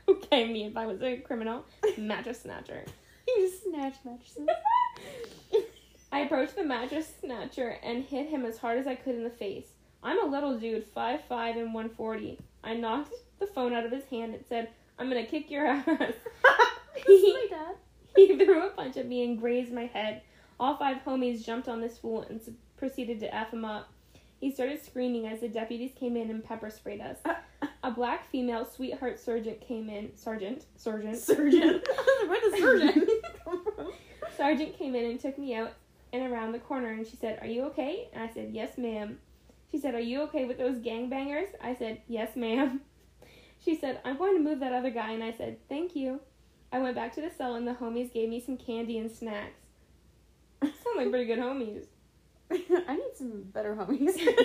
[0.09, 1.64] Okay, me if I was a criminal.
[1.96, 2.84] Mattress snatcher.
[3.26, 4.46] You snatch mattresses.
[6.12, 9.30] I approached the mattress snatcher and hit him as hard as I could in the
[9.30, 9.68] face.
[10.02, 12.38] I'm a little dude, 5'5 and 140.
[12.62, 15.86] I knocked the phone out of his hand and said, I'm gonna kick your ass.
[17.50, 17.74] dad.
[18.14, 20.20] He threw a punch at me and grazed my head.
[20.61, 22.40] All five homies jumped on this fool and
[22.76, 23.90] proceeded to F him up.
[24.41, 27.18] He started screaming as the deputies came in and pepper sprayed us.
[27.24, 27.35] Uh,
[27.82, 30.14] A black female sweetheart sergeant came in.
[30.16, 30.64] Sergeant?
[30.76, 31.16] Sergeant?
[31.18, 31.82] sergeant.
[32.26, 32.41] Where
[33.45, 33.93] come from?
[34.37, 35.72] Sergeant came in and took me out
[36.12, 38.09] and around the corner and she said, Are you okay?
[38.12, 39.18] And I said, Yes, ma'am.
[39.70, 41.49] She said, Are you okay with those gangbangers?
[41.62, 42.80] I said, Yes, ma'am.
[43.64, 45.12] She said, I'm going to move that other guy.
[45.12, 46.20] And I said, Thank you.
[46.72, 49.61] I went back to the cell and the homies gave me some candy and snacks.
[50.62, 51.87] Sound like pretty good homies.
[52.88, 54.18] I need some better homies.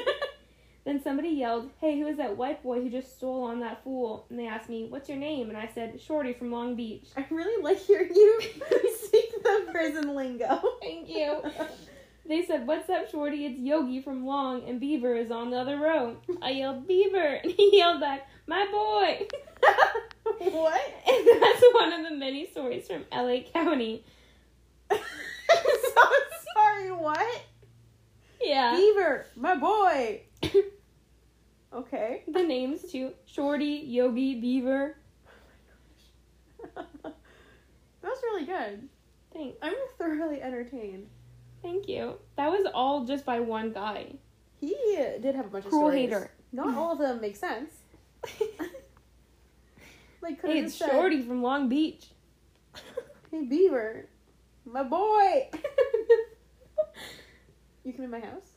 [0.86, 4.26] Then somebody yelled, Hey, who is that white boy who just stole on that fool?
[4.30, 5.50] And they asked me, What's your name?
[5.50, 7.08] And I said, Shorty from Long Beach.
[7.18, 8.42] I really like hearing you
[9.04, 10.62] speak the prison lingo.
[10.82, 11.44] Thank you.
[12.28, 13.46] They said, What's up, Shorty?
[13.46, 16.18] It's Yogi from Long, and Beaver is on the other row.
[16.42, 19.28] I yelled, Beaver, and he yelled back, My boy.
[20.52, 20.82] what?
[21.08, 24.06] And that's one of the many stories from LA County.
[24.92, 24.98] so
[26.54, 27.42] sorry, what?
[28.42, 28.76] Yeah.
[28.76, 30.22] Beaver, my boy.
[31.72, 32.24] Okay.
[32.28, 34.98] the names too Shorty, Yogi, Beaver.
[36.76, 36.86] that
[38.02, 38.90] was really good.
[39.32, 39.56] Thanks.
[39.62, 41.06] I'm thoroughly entertained.
[41.62, 42.16] Thank you.
[42.38, 44.16] That was all just by one guy.
[44.60, 44.76] He
[45.22, 46.10] did have a bunch of stories.
[46.10, 46.32] hater.
[46.52, 47.72] Not all of them make sense.
[50.22, 52.08] Like, could Hey, it's said, Shorty from Long Beach.
[53.32, 54.06] Hey, Beaver,
[54.66, 55.50] my boy.
[57.90, 58.52] you come in my house.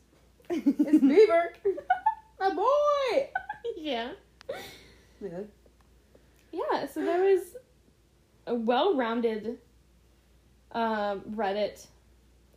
[0.49, 1.53] It's Beaver,
[2.39, 3.29] my boy.
[3.77, 4.11] yeah.
[5.19, 5.29] Yeah.
[6.51, 7.55] Yeah, so there was
[8.45, 9.57] a well-rounded
[10.73, 11.87] um, Reddit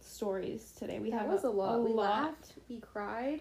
[0.00, 0.98] stories today.
[0.98, 1.82] We that have was a lot.
[1.82, 2.22] we lot.
[2.22, 2.52] laughed.
[2.68, 3.40] We cried.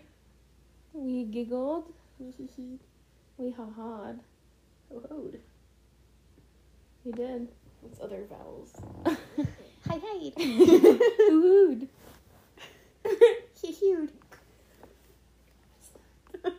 [0.94, 1.92] We giggled.
[2.20, 2.80] We hee hee.
[3.38, 3.52] We.
[3.52, 5.40] Ho hoed.
[7.04, 7.50] We did.
[7.82, 8.72] What's other vowels?
[9.90, 10.32] Hi, hi.
[10.38, 11.90] Hooed.
[13.62, 14.12] He hewed.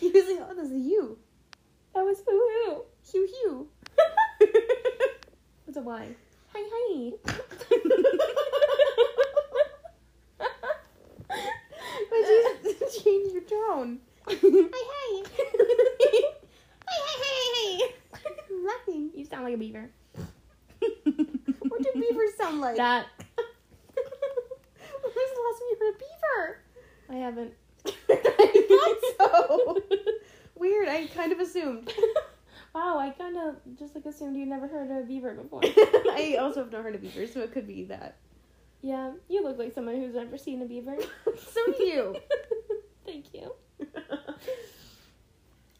[0.00, 1.18] Using oh, there's a U.
[1.94, 2.82] That was hoo-hoo.
[3.10, 3.68] Hew hew.
[5.64, 6.08] What's a Y?
[6.54, 6.62] Hi,
[12.10, 12.26] Why'd
[12.64, 13.98] you change your tone?
[14.26, 14.34] hi.
[14.42, 15.22] Hi hi.
[16.86, 18.30] hi hi hi hi.
[18.64, 19.10] Laughing.
[19.14, 19.90] you sound like a beaver.
[21.68, 22.76] What do beavers sound like?
[22.76, 23.06] That
[25.02, 26.60] When was the last time you heard a beaver?
[27.10, 27.52] I haven't.
[28.10, 29.82] I thought so.
[30.56, 30.88] Weird.
[30.88, 31.92] I kind of assumed.
[32.74, 35.60] wow, I kind of just like assumed you never heard of a beaver before.
[35.64, 38.16] I also have not heard of beavers, so it could be that.
[38.82, 40.96] yeah, you look like someone who's never seen a beaver.
[41.24, 42.16] so do you.
[43.06, 43.52] Thank you.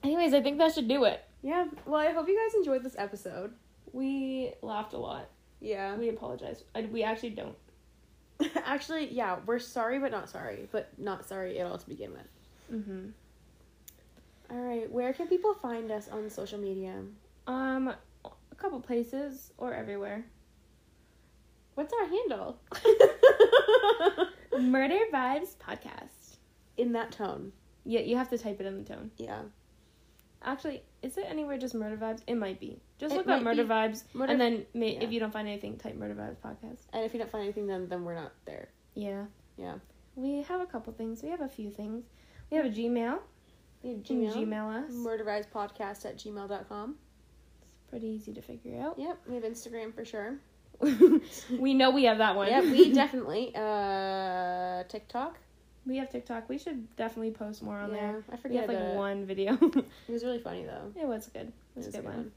[0.03, 1.25] Anyways, I think that should do it.
[1.43, 1.67] Yeah.
[1.87, 3.53] Well, I hope you guys enjoyed this episode.
[3.93, 5.29] We laughed a lot.
[5.61, 5.97] Yeah.
[5.97, 6.63] We apologize.
[6.75, 7.57] I, we actually don't.
[8.65, 10.69] Actually, yeah, we're sorry, but not sorry.
[10.71, 12.29] But not sorry at all to begin with.
[12.73, 13.09] Mm-hmm.
[14.51, 14.91] All right.
[14.91, 16.95] Where can people find us on social media?
[17.47, 17.89] Um,
[18.25, 20.25] a couple places or everywhere.
[21.75, 22.59] What's our handle?
[24.59, 26.37] Murder Vibes Podcast.
[26.77, 27.53] In that tone.
[27.85, 29.11] Yeah, you have to type it in the tone.
[29.17, 29.43] Yeah.
[30.43, 32.23] Actually, is it anywhere just Murder Vibes?
[32.27, 32.81] It might be.
[32.99, 33.69] Just It look up Murder be.
[33.71, 35.03] Vibes, Murder- and then may- yeah.
[35.05, 36.81] if you don't find anything, type Murder Vibes Podcast.
[36.93, 38.69] And if you don't find anything, then then we're not there.
[38.95, 39.25] Yeah.
[39.57, 39.75] Yeah.
[40.17, 41.23] We have a couple things.
[41.23, 42.05] We have a few things.
[42.51, 43.19] We have a Gmail.
[43.83, 44.35] We have Gmail.
[44.35, 44.91] Gmail us.
[44.93, 46.97] Murdervibespodcast at gmail.com.
[47.63, 48.99] It's pretty easy to figure out.
[48.99, 49.19] Yep.
[49.29, 50.39] We have Instagram for sure.
[51.59, 52.49] we know we have that one.
[52.49, 52.65] Yep.
[52.65, 53.53] We definitely.
[53.55, 55.39] Uh, TikTok.
[55.89, 56.49] We have TikTok.
[56.49, 58.25] We should definitely post more on yeah, there.
[58.31, 58.69] I forget.
[58.69, 58.97] We have like it.
[58.97, 59.55] one video.
[59.63, 60.93] it was really funny though.
[61.01, 61.49] It was good.
[61.49, 62.17] It was, it was a good, one.
[62.17, 62.33] one.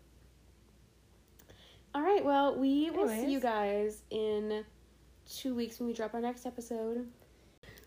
[1.93, 2.23] All right.
[2.23, 2.97] Well, we Anyways.
[2.97, 4.63] will see you guys in
[5.29, 7.05] two weeks when we drop our next episode.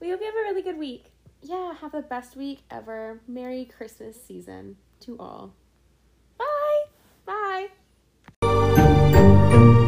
[0.00, 1.06] We hope you have a really good week.
[1.40, 3.20] Yeah, have the best week ever.
[3.26, 5.54] Merry Christmas season to all.
[6.36, 7.68] Bye.
[8.42, 9.80] Bye.